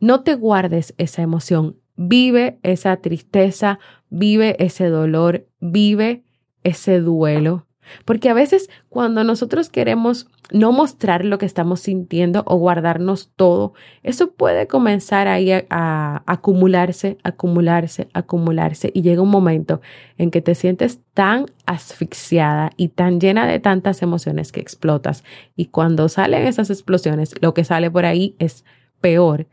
no 0.00 0.23
te 0.23 0.35
guardes 0.35 0.95
esa 0.99 1.23
emoción. 1.23 1.79
Vive 1.97 2.59
esa 2.62 2.97
tristeza, 2.97 3.79
vive 4.11 4.57
ese 4.59 4.88
dolor, 4.88 5.47
vive 5.61 6.25
ese 6.64 7.00
duelo. 7.00 7.67
Porque 8.05 8.29
a 8.29 8.35
veces 8.35 8.71
cuando 8.88 9.25
nosotros 9.25 9.69
queremos 9.69 10.29
no 10.53 10.73
mostrar 10.73 11.25
lo 11.25 11.38
que 11.38 11.47
estamos 11.47 11.81
sintiendo 11.81 12.43
o 12.47 12.57
guardarnos 12.57 13.31
todo, 13.35 13.73
eso 14.03 14.33
puede 14.33 14.67
comenzar 14.67 15.29
ahí 15.29 15.50
a, 15.53 16.23
acumularse, 16.26 17.19
acumularse, 17.23 18.09
acumularse 18.12 18.91
y 18.95 19.03
llega 19.03 19.23
un 19.23 19.31
momento 19.31 19.81
en 20.19 20.31
que 20.31 20.41
te 20.41 20.55
sientes 20.55 21.00
tan 21.14 21.47
asfixiada 21.67 22.71
y 22.76 22.88
tan 22.88 23.21
llena 23.21 23.47
de 23.47 23.59
tantas 23.59 24.03
emociones 24.03 24.53
que 24.53 24.61
explotas. 24.61 25.25
Y 25.57 25.67
cuando 25.67 26.09
salen 26.09 26.47
esas 26.47 26.71
explosiones, 26.71 27.35
lo 27.41 27.55
que 27.55 27.64
sale 27.64 27.91
por 27.91 28.05
ahí 28.05 28.37
es 28.38 28.64
peor 29.00 29.47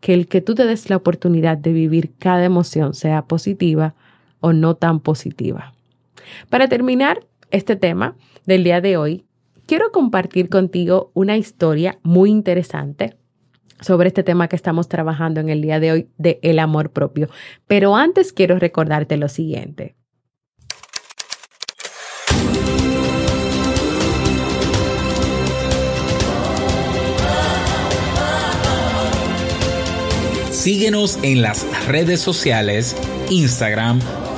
que 0.00 0.14
el 0.14 0.28
que 0.28 0.40
tú 0.40 0.54
te 0.54 0.66
des 0.66 0.90
la 0.90 0.96
oportunidad 0.96 1.56
de 1.56 1.72
vivir 1.72 2.12
cada 2.18 2.44
emoción, 2.44 2.94
sea 2.94 3.22
positiva 3.22 3.94
o 4.40 4.52
no 4.52 4.74
tan 4.76 5.00
positiva. 5.00 5.72
Para 6.50 6.68
terminar, 6.68 7.24
este 7.56 7.74
tema 7.76 8.16
del 8.44 8.64
día 8.64 8.80
de 8.80 8.96
hoy, 8.96 9.24
quiero 9.66 9.90
compartir 9.90 10.48
contigo 10.48 11.10
una 11.14 11.36
historia 11.36 11.98
muy 12.02 12.30
interesante 12.30 13.16
sobre 13.80 14.08
este 14.08 14.22
tema 14.22 14.48
que 14.48 14.56
estamos 14.56 14.88
trabajando 14.88 15.40
en 15.40 15.48
el 15.48 15.62
día 15.62 15.80
de 15.80 15.92
hoy 15.92 16.08
de 16.18 16.38
el 16.42 16.58
amor 16.58 16.90
propio. 16.92 17.28
Pero 17.66 17.96
antes 17.96 18.32
quiero 18.32 18.58
recordarte 18.58 19.16
lo 19.16 19.28
siguiente. 19.28 19.96
Síguenos 30.50 31.18
en 31.22 31.42
las 31.42 31.86
redes 31.86 32.20
sociales, 32.20 32.96
Instagram, 33.30 34.00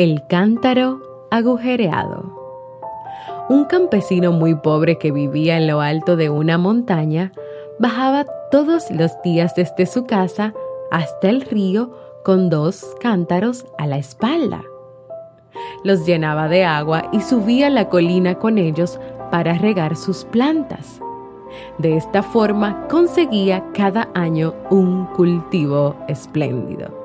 El 0.00 0.26
cántaro 0.28 1.28
agujereado. 1.30 2.34
Un 3.50 3.66
campesino 3.66 4.32
muy 4.32 4.54
pobre 4.54 4.96
que 4.96 5.12
vivía 5.12 5.58
en 5.58 5.66
lo 5.66 5.82
alto 5.82 6.16
de 6.16 6.30
una 6.30 6.56
montaña 6.56 7.32
bajaba 7.78 8.24
todos 8.50 8.90
los 8.90 9.12
días 9.20 9.54
desde 9.54 9.84
su 9.84 10.06
casa 10.06 10.54
hasta 10.90 11.28
el 11.28 11.42
río 11.42 11.94
con 12.24 12.48
dos 12.48 12.96
cántaros 12.98 13.66
a 13.76 13.86
la 13.86 13.98
espalda. 13.98 14.62
Los 15.84 16.06
llenaba 16.06 16.48
de 16.48 16.64
agua 16.64 17.10
y 17.12 17.20
subía 17.20 17.68
la 17.68 17.90
colina 17.90 18.36
con 18.36 18.56
ellos 18.56 18.98
para 19.30 19.52
regar 19.52 19.96
sus 19.96 20.24
plantas. 20.24 20.98
De 21.76 21.98
esta 21.98 22.22
forma 22.22 22.88
conseguía 22.88 23.66
cada 23.74 24.08
año 24.14 24.54
un 24.70 25.04
cultivo 25.14 25.94
espléndido. 26.08 26.99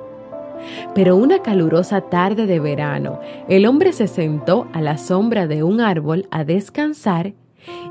Pero 0.93 1.15
una 1.15 1.39
calurosa 1.39 2.01
tarde 2.01 2.45
de 2.45 2.59
verano, 2.59 3.19
el 3.49 3.65
hombre 3.65 3.93
se 3.93 4.07
sentó 4.07 4.67
a 4.73 4.81
la 4.81 4.97
sombra 4.97 5.47
de 5.47 5.63
un 5.63 5.81
árbol 5.81 6.27
a 6.31 6.43
descansar 6.43 7.33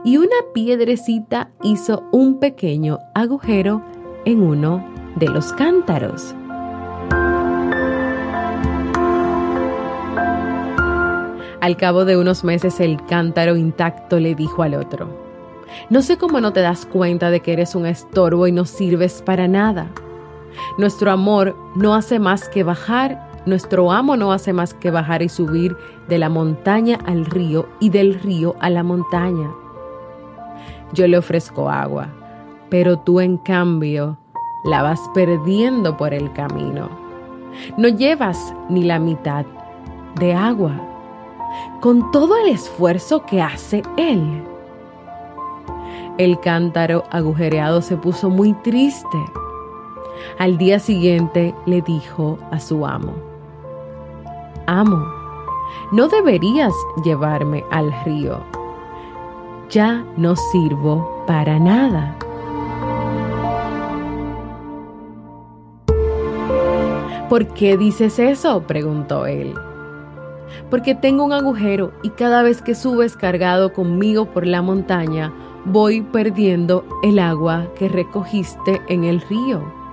y 0.05 0.17
una 0.19 0.37
piedrecita 0.53 1.51
hizo 1.63 2.05
un 2.13 2.39
pequeño 2.39 2.99
agujero 3.15 3.83
en 4.25 4.43
uno 4.43 4.85
de 5.17 5.29
los 5.29 5.53
cántaros. 5.53 6.35
Al 11.61 11.79
cabo 11.79 12.05
de 12.05 12.19
unos 12.19 12.45
meses 12.45 12.79
el 12.79 13.03
cántaro 13.07 13.57
intacto 13.57 14.21
le 14.21 14.35
dijo 14.35 14.63
al 14.63 14.75
otro, 14.75 15.09
No 15.89 16.03
sé 16.03 16.19
cómo 16.19 16.43
no 16.43 16.53
te 16.53 16.61
das 16.61 16.85
cuenta 16.85 17.31
de 17.31 17.41
que 17.41 17.55
eres 17.55 17.75
un 17.75 17.87
estorbo 17.87 18.47
y 18.47 18.53
no 18.53 18.67
sirves 18.67 19.23
para 19.23 19.49
nada. 19.49 19.91
Nuestro 20.79 21.11
amor 21.11 21.57
no 21.75 21.95
hace 21.95 22.19
más 22.19 22.49
que 22.49 22.63
bajar, 22.65 23.31
nuestro 23.47 23.93
amo 23.93 24.17
no 24.17 24.33
hace 24.33 24.53
más 24.53 24.75
que 24.75 24.91
bajar 24.91 25.23
y 25.23 25.29
subir 25.29 25.77
de 26.09 26.19
la 26.19 26.29
montaña 26.29 26.99
al 27.07 27.27
río 27.27 27.69
y 27.81 27.91
del 27.91 28.21
río 28.21 28.57
a 28.61 28.71
la 28.71 28.83
montaña. 28.83 29.51
Yo 30.93 31.07
le 31.07 31.19
ofrezco 31.19 31.69
agua, 31.69 32.09
pero 32.71 32.99
tú 32.99 33.21
en 33.21 33.37
cambio 33.37 34.17
la 34.65 34.83
vas 34.83 35.01
perdiendo 35.15 35.97
por 35.97 36.15
el 36.15 36.33
camino. 36.33 36.89
No 37.77 37.89
llevas 37.89 38.55
ni 38.69 38.83
la 38.83 38.99
mitad 38.99 39.45
de 40.19 40.35
agua, 40.35 40.73
con 41.81 42.11
todo 42.11 42.37
el 42.39 42.49
esfuerzo 42.49 43.27
que 43.27 43.43
hace 43.43 43.83
él. 43.97 44.43
El 46.17 46.39
cántaro 46.41 47.05
agujereado 47.11 47.83
se 47.83 47.97
puso 47.97 48.31
muy 48.31 48.53
triste. 48.63 49.19
Al 50.39 50.59
día 50.59 50.79
siguiente 50.79 51.55
le 51.67 51.83
dijo 51.83 52.39
a 52.51 52.61
su 52.61 52.87
amo, 52.87 53.15
Amo, 54.67 55.05
no 55.93 56.09
deberías 56.09 56.73
llevarme 57.05 57.65
al 57.71 57.93
río. 58.05 58.39
Ya 59.71 60.05
no 60.17 60.37
sirvo 60.37 61.25
para 61.27 61.59
nada. 61.59 62.17
¿Por 67.29 67.49
qué 67.49 67.77
dices 67.77 68.19
eso? 68.19 68.63
preguntó 68.63 69.27
él. 69.27 69.55
Porque 70.71 70.95
tengo 70.95 71.25
un 71.25 71.33
agujero 71.33 71.93
y 72.03 72.11
cada 72.11 72.43
vez 72.43 72.63
que 72.63 72.75
subes 72.75 73.17
cargado 73.17 73.73
conmigo 73.73 74.27
por 74.27 74.47
la 74.47 74.63
montaña, 74.63 75.33
voy 75.65 76.03
perdiendo 76.03 76.85
el 77.03 77.19
agua 77.19 77.67
que 77.77 77.89
recogiste 77.89 78.81
en 78.89 79.05
el 79.05 79.21
río. 79.21 79.84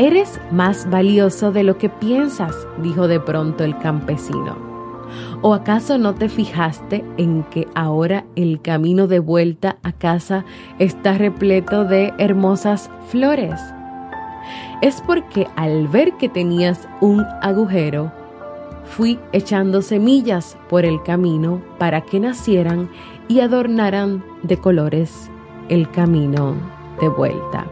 Eres 0.00 0.40
más 0.52 0.88
valioso 0.88 1.50
de 1.50 1.64
lo 1.64 1.76
que 1.76 1.88
piensas, 1.88 2.54
dijo 2.80 3.08
de 3.08 3.18
pronto 3.18 3.64
el 3.64 3.76
campesino. 3.78 4.56
¿O 5.42 5.54
acaso 5.54 5.98
no 5.98 6.14
te 6.14 6.28
fijaste 6.28 7.04
en 7.16 7.42
que 7.42 7.66
ahora 7.74 8.24
el 8.36 8.60
camino 8.60 9.08
de 9.08 9.18
vuelta 9.18 9.78
a 9.82 9.90
casa 9.90 10.44
está 10.78 11.18
repleto 11.18 11.84
de 11.84 12.14
hermosas 12.18 12.92
flores? 13.08 13.60
Es 14.82 15.00
porque 15.00 15.48
al 15.56 15.88
ver 15.88 16.12
que 16.16 16.28
tenías 16.28 16.88
un 17.00 17.24
agujero, 17.42 18.12
fui 18.84 19.18
echando 19.32 19.82
semillas 19.82 20.56
por 20.68 20.84
el 20.84 21.02
camino 21.02 21.60
para 21.78 22.02
que 22.02 22.20
nacieran 22.20 22.88
y 23.26 23.40
adornaran 23.40 24.24
de 24.44 24.58
colores 24.58 25.28
el 25.68 25.90
camino 25.90 26.54
de 27.00 27.08
vuelta. 27.08 27.66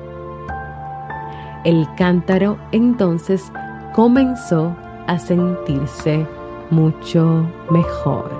El 1.66 1.88
cántaro 1.96 2.58
entonces 2.70 3.50
comenzó 3.92 4.76
a 5.08 5.18
sentirse 5.18 6.25
mucho 6.70 7.44
mejor. 7.70 8.30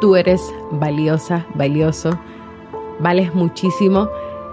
Tú 0.00 0.14
eres 0.14 0.54
valiosa, 0.70 1.44
valioso, 1.56 2.10
vales 3.00 3.34
muchísimo, 3.34 4.08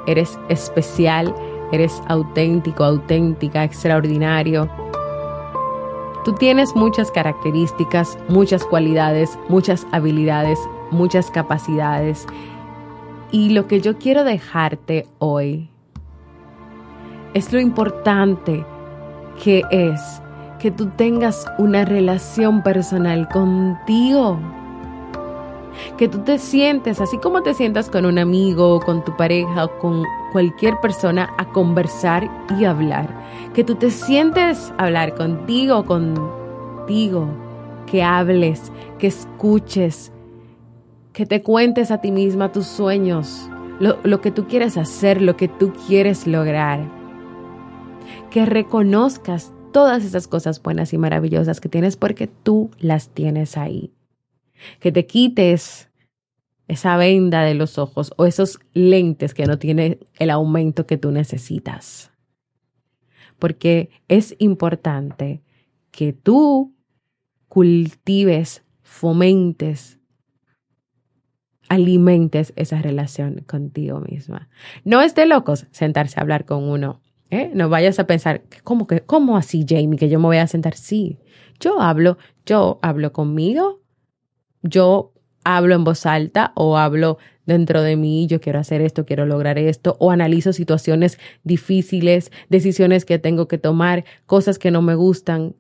eres 0.08 0.40
especial, 0.50 1.36
eres 1.76 2.02
auténtico, 2.08 2.84
auténtica, 2.84 3.64
extraordinario. 3.64 4.70
Tú 6.24 6.34
tienes 6.34 6.76
muchas 6.76 7.12
características, 7.12 8.18
muchas 8.28 8.66
cualidades, 8.66 9.38
muchas 9.48 9.86
habilidades, 9.92 10.60
muchas 10.92 11.30
capacidades. 11.30 12.26
Y 13.32 13.50
lo 13.50 13.68
que 13.68 13.82
yo 13.82 13.98
quiero 13.98 14.24
dejarte 14.24 15.08
hoy 15.20 15.70
es 17.34 17.54
lo 17.54 17.60
importante 17.60 18.66
que 19.44 19.62
es 19.70 20.22
que 20.60 20.72
tú 20.72 20.88
tengas 20.96 21.46
una 21.58 21.86
relación 21.86 22.64
personal 22.64 23.28
contigo 23.30 24.40
que 25.98 26.08
tú 26.08 26.20
te 26.20 26.40
sientes, 26.40 27.02
así 27.02 27.18
como 27.18 27.44
te 27.44 27.54
sientas 27.54 27.90
con 27.90 28.06
un 28.06 28.18
amigo, 28.18 28.80
con 28.80 29.04
tu 29.04 29.16
pareja 29.16 29.66
o 29.66 29.80
con 29.80 30.04
cualquier 30.32 30.80
persona, 30.82 31.30
a 31.38 31.46
conversar 31.52 32.30
y 32.60 32.66
hablar. 32.66 33.10
Que 33.54 33.64
tú 33.64 33.76
te 33.76 33.92
sientes 33.92 34.74
hablar 34.78 35.16
contigo, 35.16 35.86
contigo, 35.86 37.28
que 37.86 38.04
hables, 38.04 38.72
que 39.00 39.08
escuches, 39.08 40.12
que 41.14 41.26
te 41.26 41.42
cuentes 41.42 41.92
a 41.92 42.02
ti 42.02 42.12
misma 42.12 42.52
tus 42.52 42.66
sueños, 42.66 43.50
lo, 43.80 43.98
lo 44.04 44.22
que 44.22 44.32
tú 44.32 44.48
quieres 44.48 44.78
hacer, 44.78 45.22
lo 45.22 45.38
que 45.38 45.48
tú 45.48 45.74
quieres 45.88 46.28
lograr. 46.28 46.80
Que 48.30 48.46
reconozcas 48.46 49.54
todas 49.72 50.04
esas 50.04 50.28
cosas 50.28 50.62
buenas 50.62 50.94
y 50.94 50.98
maravillosas 50.98 51.60
que 51.60 51.70
tienes 51.70 51.98
porque 51.98 52.28
tú 52.28 52.70
las 52.80 53.10
tienes 53.10 53.58
ahí 53.58 53.95
que 54.80 54.92
te 54.92 55.06
quites 55.06 55.90
esa 56.68 56.98
venda 56.98 57.44
de 57.44 57.54
los 57.54 57.78
ojos 57.78 58.14
o 58.18 58.26
esos 58.26 58.60
lentes 58.74 59.34
que 59.34 59.46
no 59.46 59.60
tienen 59.60 60.00
el 60.16 60.30
aumento 60.30 60.88
que 60.88 60.98
tú 60.98 61.12
necesitas. 61.12 62.12
Porque 63.38 63.90
es 64.08 64.36
importante 64.40 65.44
que 65.92 66.14
tú 66.14 66.74
cultives, 67.48 68.64
fomentes, 68.82 70.00
alimentes 71.68 72.54
esa 72.56 72.82
relación 72.82 73.44
contigo 73.48 74.00
misma. 74.00 74.50
No 74.84 75.02
es 75.02 75.16
de 75.16 75.26
locos 75.26 75.68
sentarse 75.72 76.20
a 76.20 76.24
hablar 76.24 76.46
con 76.46 76.64
uno. 76.64 77.02
¿eh? 77.30 77.52
No 77.54 77.70
vayas 77.70 78.00
a 78.00 78.08
pensar, 78.08 78.44
¿cómo, 78.64 78.88
que, 78.88 79.02
¿cómo 79.02 79.38
así, 79.38 79.66
Jamie, 79.68 79.98
que 79.98 80.10
yo 80.10 80.20
me 80.20 80.26
voy 80.26 80.38
a 80.38 80.48
sentar? 80.48 80.76
Sí, 80.76 81.20
yo 81.60 81.82
hablo, 81.82 82.18
yo 82.46 82.80
hablo 82.82 83.14
conmigo 83.14 83.85
yo 84.66 85.14
hablo 85.44 85.76
en 85.76 85.84
voz 85.84 86.06
alta 86.06 86.52
o 86.56 86.78
hablo 86.78 87.18
dentro 87.46 87.82
de 87.82 87.96
mí, 87.96 88.28
yo 88.28 88.42
quiero 88.42 88.60
hacer 88.60 88.82
esto, 88.82 89.06
quiero 89.06 89.26
lograr 89.26 89.58
esto, 89.60 89.96
o 90.00 90.12
analizo 90.12 90.52
situaciones 90.52 91.20
difíciles, 91.44 92.32
decisiones 92.50 93.06
que 93.06 93.20
tengo 93.20 93.48
que 93.48 93.60
tomar, 93.60 94.04
cosas 94.26 94.58
que 94.58 94.72
no 94.72 94.82
me 94.82 94.96
gustan 94.96 95.56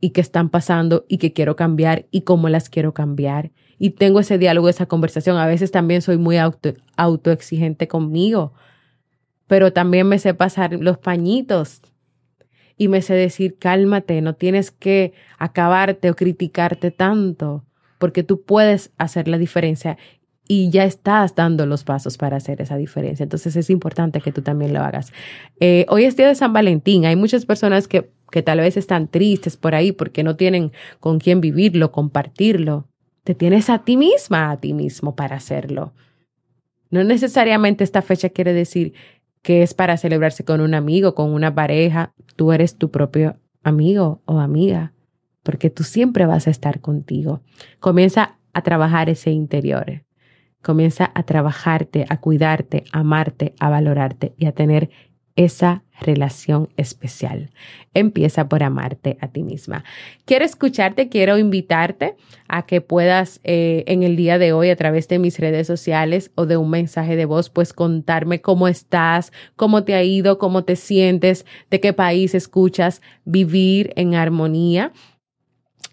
y 0.00 0.10
que 0.10 0.22
están 0.22 0.48
pasando 0.48 1.04
y 1.08 1.18
que 1.18 1.32
quiero 1.32 1.56
cambiar 1.56 2.06
y 2.10 2.22
cómo 2.22 2.48
las 2.48 2.70
quiero 2.70 2.94
cambiar. 2.94 3.50
Y 3.78 3.90
tengo 3.90 4.20
ese 4.20 4.38
diálogo, 4.38 4.68
esa 4.68 4.86
conversación. 4.86 5.36
A 5.36 5.46
veces 5.46 5.70
también 5.70 6.02
soy 6.02 6.16
muy 6.16 6.38
auto, 6.38 6.74
autoexigente 6.96 7.86
conmigo, 7.86 8.54
pero 9.46 9.72
también 9.72 10.08
me 10.08 10.18
sé 10.18 10.34
pasar 10.34 10.72
los 10.80 10.98
pañitos 10.98 11.82
y 12.76 12.88
me 12.88 13.02
sé 13.02 13.14
decir, 13.14 13.58
cálmate, 13.58 14.22
no 14.22 14.34
tienes 14.34 14.70
que 14.70 15.12
acabarte 15.38 16.10
o 16.10 16.16
criticarte 16.16 16.90
tanto 16.90 17.64
porque 17.98 18.22
tú 18.22 18.42
puedes 18.42 18.92
hacer 18.96 19.28
la 19.28 19.38
diferencia 19.38 19.98
y 20.48 20.70
ya 20.70 20.84
estás 20.84 21.34
dando 21.34 21.66
los 21.66 21.84
pasos 21.84 22.16
para 22.16 22.38
hacer 22.38 22.62
esa 22.62 22.76
diferencia. 22.76 23.22
Entonces 23.22 23.54
es 23.54 23.68
importante 23.68 24.22
que 24.22 24.32
tú 24.32 24.40
también 24.40 24.72
lo 24.72 24.80
hagas. 24.80 25.12
Eh, 25.60 25.84
hoy 25.90 26.04
es 26.04 26.16
día 26.16 26.26
de 26.26 26.34
San 26.34 26.54
Valentín. 26.54 27.04
Hay 27.04 27.16
muchas 27.16 27.44
personas 27.44 27.86
que, 27.86 28.10
que 28.30 28.42
tal 28.42 28.60
vez 28.60 28.78
están 28.78 29.08
tristes 29.08 29.58
por 29.58 29.74
ahí 29.74 29.92
porque 29.92 30.22
no 30.22 30.36
tienen 30.36 30.72
con 31.00 31.18
quién 31.18 31.42
vivirlo, 31.42 31.92
compartirlo. 31.92 32.88
Te 33.24 33.34
tienes 33.34 33.68
a 33.68 33.84
ti 33.84 33.98
misma, 33.98 34.50
a 34.50 34.56
ti 34.56 34.72
mismo 34.72 35.14
para 35.14 35.36
hacerlo. 35.36 35.92
No 36.90 37.04
necesariamente 37.04 37.84
esta 37.84 38.00
fecha 38.00 38.30
quiere 38.30 38.54
decir 38.54 38.94
que 39.42 39.62
es 39.62 39.74
para 39.74 39.98
celebrarse 39.98 40.44
con 40.44 40.62
un 40.62 40.72
amigo, 40.72 41.14
con 41.14 41.30
una 41.30 41.54
pareja. 41.54 42.14
Tú 42.36 42.52
eres 42.52 42.76
tu 42.76 42.90
propio 42.90 43.36
amigo 43.62 44.22
o 44.24 44.38
amiga 44.38 44.94
porque 45.48 45.70
tú 45.70 45.82
siempre 45.82 46.26
vas 46.26 46.46
a 46.46 46.50
estar 46.50 46.82
contigo. 46.82 47.40
Comienza 47.80 48.36
a 48.52 48.60
trabajar 48.60 49.08
ese 49.08 49.30
interior. 49.30 50.04
Comienza 50.60 51.10
a 51.14 51.22
trabajarte, 51.22 52.04
a 52.10 52.20
cuidarte, 52.20 52.84
a 52.92 52.98
amarte, 52.98 53.54
a 53.58 53.70
valorarte 53.70 54.34
y 54.36 54.44
a 54.44 54.52
tener 54.52 54.90
esa 55.36 55.84
relación 56.02 56.68
especial. 56.76 57.48
Empieza 57.94 58.46
por 58.46 58.62
amarte 58.62 59.16
a 59.22 59.28
ti 59.28 59.42
misma. 59.42 59.84
Quiero 60.26 60.44
escucharte, 60.44 61.08
quiero 61.08 61.38
invitarte 61.38 62.16
a 62.46 62.66
que 62.66 62.82
puedas 62.82 63.40
eh, 63.44 63.84
en 63.86 64.02
el 64.02 64.16
día 64.16 64.36
de 64.36 64.52
hoy 64.52 64.68
a 64.68 64.76
través 64.76 65.08
de 65.08 65.18
mis 65.18 65.38
redes 65.38 65.66
sociales 65.66 66.30
o 66.34 66.44
de 66.44 66.58
un 66.58 66.68
mensaje 66.68 67.16
de 67.16 67.24
voz, 67.24 67.48
pues 67.48 67.72
contarme 67.72 68.42
cómo 68.42 68.68
estás, 68.68 69.32
cómo 69.56 69.84
te 69.84 69.94
ha 69.94 70.02
ido, 70.02 70.36
cómo 70.36 70.64
te 70.64 70.76
sientes, 70.76 71.46
de 71.70 71.80
qué 71.80 71.94
país 71.94 72.34
escuchas, 72.34 73.00
vivir 73.24 73.94
en 73.96 74.14
armonía 74.14 74.92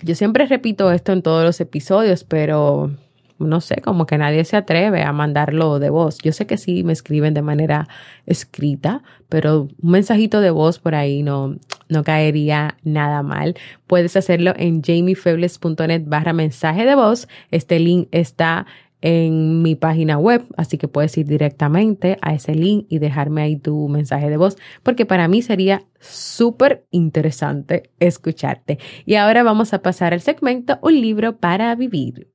yo 0.02 0.16
siempre 0.16 0.46
repito 0.46 0.92
esto 0.92 1.12
en 1.14 1.22
todos 1.22 1.44
los 1.44 1.60
episodios, 1.62 2.24
pero 2.24 2.92
no 3.38 3.60
sé, 3.60 3.82
como 3.82 4.06
que 4.06 4.18
nadie 4.18 4.46
se 4.46 4.56
atreve 4.56 5.04
a 5.04 5.12
mandarlo 5.12 5.80
de 5.80 5.90
voz. 5.90 6.18
Yo 6.20 6.32
sé 6.32 6.48
que 6.48 6.58
sí 6.58 6.84
me 6.84 6.94
escriben 6.94 7.34
de 7.34 7.42
manera 7.42 7.88
escrita, 8.26 9.04
pero 9.30 9.64
un 9.64 9.92
mensajito 9.92 10.40
de 10.42 10.52
voz 10.52 10.80
por 10.80 10.96
ahí 10.96 11.22
no, 11.22 11.58
no 11.90 12.04
caería 12.04 12.78
nada 12.84 13.24
mal. 13.24 13.56
Puedes 13.88 14.16
hacerlo 14.16 14.54
en 14.56 14.82
jamiefebles.net 14.82 16.04
barra 16.06 16.34
mensaje 16.34 16.86
de 16.86 16.96
voz. 16.96 17.28
Este 17.52 17.80
link 17.80 18.08
está 18.12 18.66
en 19.06 19.62
mi 19.62 19.76
página 19.76 20.18
web, 20.18 20.48
así 20.58 20.80
que 20.80 20.88
puedes 20.88 21.16
ir 21.16 21.28
directamente 21.28 22.18
a 22.24 22.34
ese 22.34 22.56
link 22.56 22.88
y 22.90 22.98
dejarme 22.98 23.44
ahí 23.44 23.56
tu 23.56 23.88
mensaje 23.88 24.32
de 24.32 24.38
voz, 24.38 24.58
porque 24.82 25.06
para 25.06 25.28
mí 25.28 25.44
sería 25.44 25.84
súper 26.00 26.88
interesante 26.90 27.92
escucharte. 28.00 28.80
Y 29.06 29.14
ahora 29.14 29.44
vamos 29.44 29.76
a 29.76 29.84
pasar 29.84 30.14
al 30.14 30.22
segmento 30.22 30.80
Un 30.82 31.00
libro 31.00 31.38
para 31.38 31.76
vivir. 31.76 32.35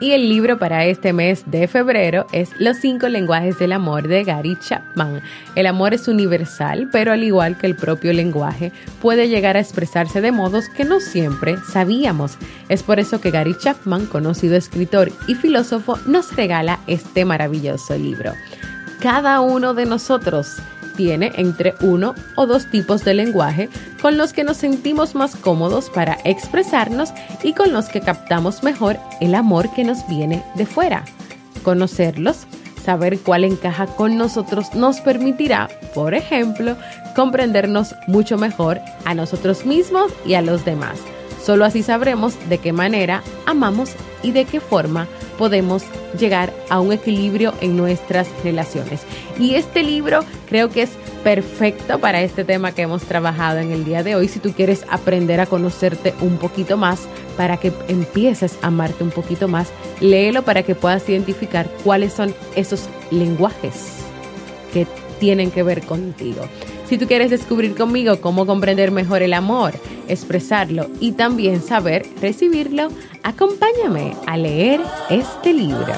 Y 0.00 0.12
el 0.12 0.28
libro 0.28 0.60
para 0.60 0.84
este 0.84 1.12
mes 1.12 1.42
de 1.46 1.66
febrero 1.66 2.26
es 2.32 2.50
Los 2.60 2.76
cinco 2.76 3.08
lenguajes 3.08 3.58
del 3.58 3.72
amor 3.72 4.06
de 4.06 4.22
Gary 4.22 4.56
Chapman. 4.60 5.20
El 5.56 5.66
amor 5.66 5.92
es 5.92 6.06
universal, 6.06 6.88
pero 6.92 7.12
al 7.12 7.24
igual 7.24 7.58
que 7.58 7.66
el 7.66 7.74
propio 7.74 8.12
lenguaje, 8.12 8.70
puede 9.02 9.28
llegar 9.28 9.56
a 9.56 9.60
expresarse 9.60 10.20
de 10.20 10.30
modos 10.30 10.68
que 10.68 10.84
no 10.84 11.00
siempre 11.00 11.56
sabíamos. 11.72 12.38
Es 12.68 12.84
por 12.84 13.00
eso 13.00 13.20
que 13.20 13.32
Gary 13.32 13.56
Chapman, 13.58 14.06
conocido 14.06 14.54
escritor 14.54 15.10
y 15.26 15.34
filósofo, 15.34 15.98
nos 16.06 16.36
regala 16.36 16.78
este 16.86 17.24
maravilloso 17.24 17.96
libro. 17.98 18.34
Cada 19.00 19.40
uno 19.40 19.74
de 19.74 19.86
nosotros 19.86 20.58
tiene 20.98 21.30
entre 21.36 21.74
uno 21.80 22.16
o 22.34 22.46
dos 22.46 22.68
tipos 22.72 23.04
de 23.04 23.14
lenguaje 23.14 23.70
con 24.02 24.18
los 24.18 24.32
que 24.32 24.42
nos 24.42 24.56
sentimos 24.56 25.14
más 25.14 25.36
cómodos 25.36 25.90
para 25.90 26.18
expresarnos 26.24 27.10
y 27.44 27.52
con 27.52 27.72
los 27.72 27.88
que 27.88 28.00
captamos 28.00 28.64
mejor 28.64 28.98
el 29.20 29.36
amor 29.36 29.72
que 29.72 29.84
nos 29.84 30.06
viene 30.08 30.44
de 30.56 30.66
fuera. 30.66 31.04
Conocerlos, 31.62 32.48
saber 32.84 33.20
cuál 33.20 33.44
encaja 33.44 33.86
con 33.86 34.18
nosotros 34.18 34.74
nos 34.74 35.00
permitirá, 35.00 35.68
por 35.94 36.14
ejemplo, 36.14 36.76
comprendernos 37.14 37.94
mucho 38.08 38.36
mejor 38.36 38.80
a 39.04 39.14
nosotros 39.14 39.64
mismos 39.64 40.12
y 40.26 40.34
a 40.34 40.42
los 40.42 40.64
demás. 40.64 40.98
Solo 41.40 41.64
así 41.64 41.84
sabremos 41.84 42.34
de 42.48 42.58
qué 42.58 42.72
manera 42.72 43.22
amamos 43.46 43.92
y 44.24 44.32
de 44.32 44.46
qué 44.46 44.58
forma 44.58 45.06
podemos 45.38 45.84
llegar 46.18 46.52
a 46.68 46.80
un 46.80 46.92
equilibrio 46.92 47.54
en 47.60 47.76
nuestras 47.76 48.26
relaciones. 48.42 49.02
Y 49.38 49.54
este 49.54 49.82
libro 49.82 50.20
creo 50.48 50.68
que 50.68 50.82
es 50.82 50.90
perfecto 51.22 51.98
para 51.98 52.22
este 52.22 52.44
tema 52.44 52.72
que 52.72 52.82
hemos 52.82 53.02
trabajado 53.02 53.58
en 53.58 53.70
el 53.70 53.84
día 53.84 54.02
de 54.02 54.16
hoy. 54.16 54.28
Si 54.28 54.40
tú 54.40 54.52
quieres 54.52 54.84
aprender 54.90 55.40
a 55.40 55.46
conocerte 55.46 56.14
un 56.20 56.38
poquito 56.38 56.76
más, 56.76 57.00
para 57.36 57.56
que 57.56 57.72
empieces 57.86 58.58
a 58.62 58.66
amarte 58.66 59.04
un 59.04 59.10
poquito 59.10 59.46
más, 59.46 59.68
léelo 60.00 60.42
para 60.42 60.64
que 60.64 60.74
puedas 60.74 61.08
identificar 61.08 61.70
cuáles 61.84 62.12
son 62.12 62.34
esos 62.56 62.88
lenguajes 63.12 63.98
que 64.72 64.86
tienen 65.20 65.52
que 65.52 65.62
ver 65.62 65.82
contigo. 65.82 66.42
Si 66.88 66.98
tú 66.98 67.06
quieres 67.06 67.30
descubrir 67.30 67.76
conmigo 67.76 68.20
cómo 68.20 68.44
comprender 68.44 68.90
mejor 68.90 69.22
el 69.22 69.34
amor, 69.34 69.74
expresarlo 70.08 70.88
y 71.00 71.12
también 71.12 71.62
saber 71.62 72.06
recibirlo, 72.20 72.88
acompáñame 73.22 74.16
a 74.26 74.36
leer 74.36 74.80
este 75.10 75.52
libro. 75.52 75.94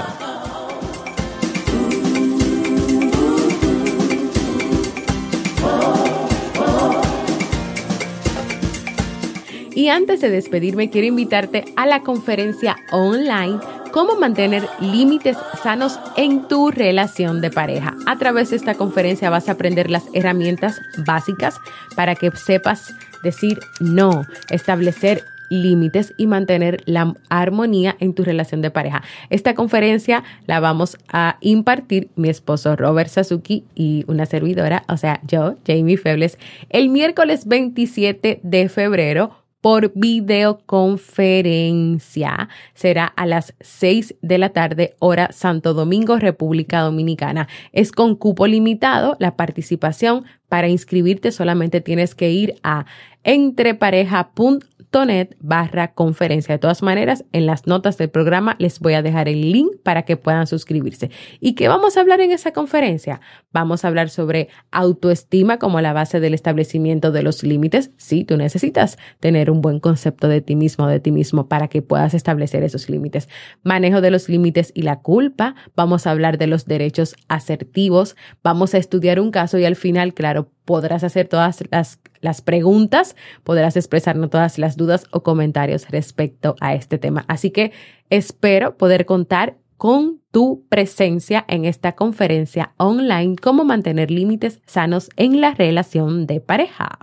Y 9.81 9.88
antes 9.88 10.21
de 10.21 10.29
despedirme, 10.29 10.90
quiero 10.90 11.07
invitarte 11.07 11.64
a 11.75 11.87
la 11.87 12.03
conferencia 12.03 12.77
online 12.93 13.59
cómo 13.93 14.14
mantener 14.14 14.69
límites 14.79 15.38
sanos 15.62 15.99
en 16.19 16.47
tu 16.49 16.71
relación 16.71 17.40
de 17.40 17.51
pareja. 17.51 17.97
A 18.07 18.19
través 18.19 18.51
de 18.51 18.57
esta 18.57 18.75
conferencia 18.75 19.31
vas 19.31 19.49
a 19.49 19.53
aprender 19.53 19.88
las 19.88 20.05
herramientas 20.12 20.83
básicas 21.07 21.57
para 21.97 22.14
que 22.14 22.31
sepas 22.33 22.95
decir 23.23 23.59
no, 23.81 24.27
establecer 24.51 25.25
límites 25.49 26.12
y 26.19 26.27
mantener 26.27 26.83
la 26.85 27.14
armonía 27.31 27.97
en 28.01 28.12
tu 28.12 28.23
relación 28.23 28.61
de 28.61 28.71
pareja. 28.71 29.03
Esta 29.31 29.55
conferencia 29.55 30.25
la 30.47 30.61
vamos 30.61 30.99
a 31.09 31.38
impartir 31.40 32.11
mi 32.16 32.29
esposo 32.29 32.77
Robert 32.77 33.09
Sasuki 33.09 33.64
y 33.75 34.05
una 34.09 34.27
servidora, 34.27 34.85
o 34.90 34.99
sea, 34.99 35.21
yo, 35.27 35.57
Jamie 35.66 35.97
Febles, 35.97 36.38
el 36.69 36.90
miércoles 36.90 37.47
27 37.47 38.40
de 38.43 38.69
febrero 38.69 39.39
por 39.61 39.92
videoconferencia. 39.94 42.49
Será 42.75 43.05
a 43.05 43.27
las 43.27 43.55
6 43.61 44.16
de 44.23 44.38
la 44.38 44.49
tarde, 44.51 44.96
hora 44.99 45.31
Santo 45.33 45.75
Domingo, 45.75 46.18
República 46.18 46.81
Dominicana. 46.81 47.46
Es 47.73 47.92
con 47.92 48.16
cupo 48.16 48.46
limitado 48.46 49.16
la 49.18 49.37
participación. 49.37 50.25
Para 50.50 50.68
inscribirte 50.68 51.32
solamente 51.32 51.80
tienes 51.80 52.14
que 52.14 52.30
ir 52.30 52.56
a 52.62 52.84
entrepareja.com 53.24 54.60
net 55.06 55.36
barra 55.40 55.92
conferencia. 55.92 56.54
De 56.54 56.58
todas 56.58 56.82
maneras, 56.82 57.24
en 57.32 57.46
las 57.46 57.66
notas 57.66 57.96
del 57.96 58.10
programa 58.10 58.56
les 58.58 58.80
voy 58.80 58.94
a 58.94 59.02
dejar 59.02 59.28
el 59.28 59.52
link 59.52 59.70
para 59.82 60.02
que 60.02 60.16
puedan 60.16 60.46
suscribirse. 60.46 61.10
¿Y 61.38 61.54
qué 61.54 61.68
vamos 61.68 61.96
a 61.96 62.00
hablar 62.00 62.20
en 62.20 62.32
esa 62.32 62.52
conferencia? 62.52 63.20
Vamos 63.52 63.84
a 63.84 63.88
hablar 63.88 64.10
sobre 64.10 64.48
autoestima 64.72 65.58
como 65.58 65.80
la 65.80 65.92
base 65.92 66.20
del 66.20 66.34
establecimiento 66.34 67.12
de 67.12 67.22
los 67.22 67.42
límites. 67.42 67.92
Sí, 67.96 68.24
tú 68.24 68.36
necesitas 68.36 68.98
tener 69.20 69.50
un 69.50 69.60
buen 69.60 69.80
concepto 69.80 70.28
de 70.28 70.40
ti 70.40 70.56
mismo 70.56 70.88
de 70.88 71.00
ti 71.00 71.12
mismo 71.12 71.48
para 71.48 71.68
que 71.68 71.82
puedas 71.82 72.14
establecer 72.14 72.64
esos 72.64 72.90
límites. 72.90 73.28
Manejo 73.62 74.00
de 74.00 74.10
los 74.10 74.28
límites 74.28 74.72
y 74.74 74.82
la 74.82 75.00
culpa. 75.00 75.54
Vamos 75.76 76.06
a 76.06 76.10
hablar 76.10 76.36
de 76.36 76.48
los 76.48 76.66
derechos 76.66 77.14
asertivos. 77.28 78.16
Vamos 78.42 78.74
a 78.74 78.78
estudiar 78.78 79.20
un 79.20 79.30
caso 79.30 79.58
y 79.58 79.64
al 79.64 79.76
final, 79.76 80.14
claro, 80.14 80.39
podrás 80.64 81.05
hacer 81.05 81.29
todas 81.29 81.62
las, 81.70 82.00
las 82.20 82.42
preguntas, 82.42 83.16
podrás 83.44 83.76
expresarnos 83.76 84.31
todas 84.31 84.59
las 84.59 84.76
dudas 84.76 85.07
o 85.11 85.22
comentarios 85.22 85.88
respecto 85.90 86.57
a 86.61 86.74
este 86.74 86.98
tema. 86.98 87.24
Así 87.29 87.50
que 87.50 87.72
espero 88.09 88.76
poder 88.76 89.07
contar 89.07 89.57
con 89.76 90.20
tu 90.31 90.66
presencia 90.68 91.44
en 91.48 91.64
esta 91.64 91.92
conferencia 91.92 92.74
online, 92.76 93.37
cómo 93.37 93.64
mantener 93.64 94.11
límites 94.11 94.61
sanos 94.66 95.09
en 95.16 95.40
la 95.40 95.55
relación 95.55 96.26
de 96.26 96.40
pareja. 96.40 96.98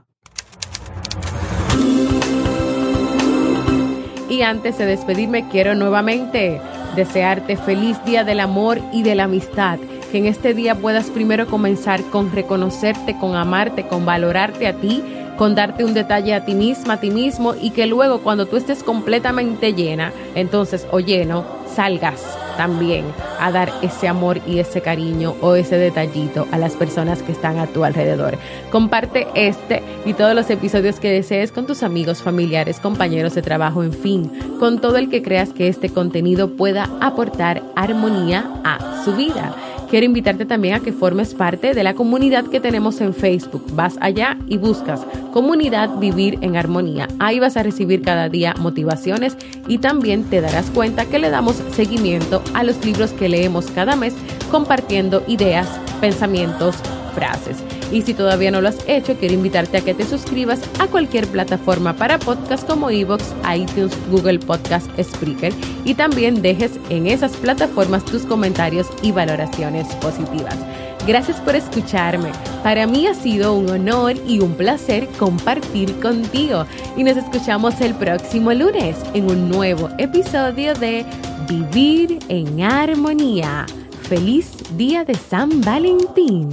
Y 4.29 4.41
antes 4.43 4.77
de 4.77 4.85
despedirme, 4.85 5.47
quiero 5.49 5.73
nuevamente 5.73 6.61
desearte 6.95 7.57
feliz 7.57 7.97
día 8.05 8.23
del 8.23 8.39
amor 8.39 8.79
y 8.93 9.01
de 9.01 9.15
la 9.15 9.23
amistad 9.23 9.79
que 10.07 10.17
en 10.17 10.25
este 10.25 10.53
día 10.53 10.75
puedas 10.75 11.09
primero 11.09 11.47
comenzar 11.47 12.01
con 12.03 12.31
reconocerte, 12.31 13.17
con 13.17 13.35
amarte, 13.35 13.87
con 13.87 14.05
valorarte 14.05 14.67
a 14.67 14.73
ti, 14.73 15.03
con 15.37 15.55
darte 15.55 15.85
un 15.85 15.93
detalle 15.93 16.33
a 16.33 16.45
ti 16.45 16.55
misma, 16.55 16.95
a 16.95 16.99
ti 16.99 17.11
mismo 17.11 17.53
y 17.61 17.69
que 17.69 17.85
luego 17.85 18.19
cuando 18.19 18.47
tú 18.47 18.57
estés 18.57 18.83
completamente 18.83 19.73
llena, 19.73 20.11
entonces 20.35 20.87
o 20.91 20.99
lleno, 20.99 21.45
salgas 21.73 22.37
también 22.57 23.05
a 23.39 23.51
dar 23.51 23.71
ese 23.83 24.07
amor 24.07 24.39
y 24.47 24.57
ese 24.57 24.81
cariño 24.81 25.35
o 25.41 25.53
ese 25.53 25.77
detallito 25.77 26.47
a 26.51 26.57
las 26.57 26.73
personas 26.73 27.21
que 27.21 27.31
están 27.31 27.59
a 27.59 27.67
tu 27.67 27.83
alrededor. 27.83 28.37
Comparte 28.71 29.27
este 29.35 29.83
y 30.03 30.13
todos 30.13 30.33
los 30.33 30.49
episodios 30.49 30.99
que 30.99 31.11
desees 31.11 31.51
con 31.51 31.67
tus 31.67 31.83
amigos, 31.83 32.23
familiares, 32.23 32.79
compañeros 32.79 33.35
de 33.35 33.43
trabajo, 33.43 33.83
en 33.83 33.93
fin, 33.93 34.31
con 34.59 34.81
todo 34.81 34.97
el 34.97 35.09
que 35.09 35.21
creas 35.21 35.49
que 35.53 35.67
este 35.67 35.89
contenido 35.89 36.49
pueda 36.55 36.89
aportar 36.99 37.61
armonía 37.75 38.49
a 38.63 39.03
su 39.05 39.15
vida. 39.15 39.55
Quiero 39.89 40.05
invitarte 40.05 40.45
también 40.45 40.75
a 40.75 40.79
que 40.81 40.91
formes 40.91 41.33
parte 41.33 41.73
de 41.73 41.83
la 41.83 41.93
comunidad 41.93 42.45
que 42.47 42.59
tenemos 42.59 42.99
en 42.99 43.13
Facebook. 43.13 43.63
Vas 43.71 43.97
allá 44.01 44.37
y 44.47 44.57
buscas 44.57 45.05
comunidad 45.31 45.97
Vivir 45.97 46.39
en 46.41 46.57
Armonía. 46.57 47.07
Ahí 47.19 47.39
vas 47.39 47.55
a 47.55 47.63
recibir 47.63 48.01
cada 48.01 48.27
día 48.27 48.53
motivaciones 48.59 49.37
y 49.67 49.77
también 49.77 50.23
te 50.25 50.41
darás 50.41 50.69
cuenta 50.71 51.05
que 51.05 51.19
le 51.19 51.29
damos 51.29 51.61
seguimiento 51.71 52.41
a 52.53 52.63
los 52.63 52.83
libros 52.83 53.11
que 53.11 53.29
leemos 53.29 53.67
cada 53.71 53.95
mes 53.95 54.13
compartiendo 54.51 55.23
ideas, 55.27 55.79
pensamientos, 56.01 56.75
frases. 57.15 57.63
Y 57.91 58.01
si 58.01 58.13
todavía 58.13 58.51
no 58.51 58.61
lo 58.61 58.69
has 58.69 58.77
hecho, 58.87 59.15
quiero 59.15 59.33
invitarte 59.33 59.77
a 59.77 59.81
que 59.81 59.93
te 59.93 60.05
suscribas 60.05 60.59
a 60.79 60.87
cualquier 60.87 61.27
plataforma 61.27 61.93
para 61.93 62.19
podcast 62.19 62.67
como 62.67 62.89
Evox, 62.89 63.33
iTunes, 63.55 63.93
Google 64.11 64.39
Podcast, 64.39 64.87
Spreaker 65.01 65.53
y 65.85 65.93
también 65.93 66.41
dejes 66.41 66.73
en 66.89 67.07
esas 67.07 67.31
plataformas 67.37 68.03
tus 68.05 68.23
comentarios 68.23 68.87
y 69.01 69.11
valoraciones 69.11 69.87
positivas. 69.95 70.57
Gracias 71.07 71.39
por 71.39 71.55
escucharme. 71.55 72.31
Para 72.63 72.85
mí 72.85 73.07
ha 73.07 73.13
sido 73.13 73.53
un 73.53 73.69
honor 73.69 74.15
y 74.27 74.41
un 74.41 74.55
placer 74.55 75.07
compartir 75.17 75.97
contigo. 76.01 76.65
Y 76.97 77.03
nos 77.05 77.15
escuchamos 77.15 77.79
el 77.79 77.93
próximo 77.95 78.51
lunes 78.53 78.97
en 79.13 79.31
un 79.31 79.49
nuevo 79.49 79.89
episodio 79.97 80.73
de 80.73 81.05
Vivir 81.47 82.19
en 82.27 82.61
Armonía. 82.61 83.65
Feliz 84.01 84.51
día 84.75 85.05
de 85.05 85.15
San 85.15 85.61
Valentín. 85.61 86.49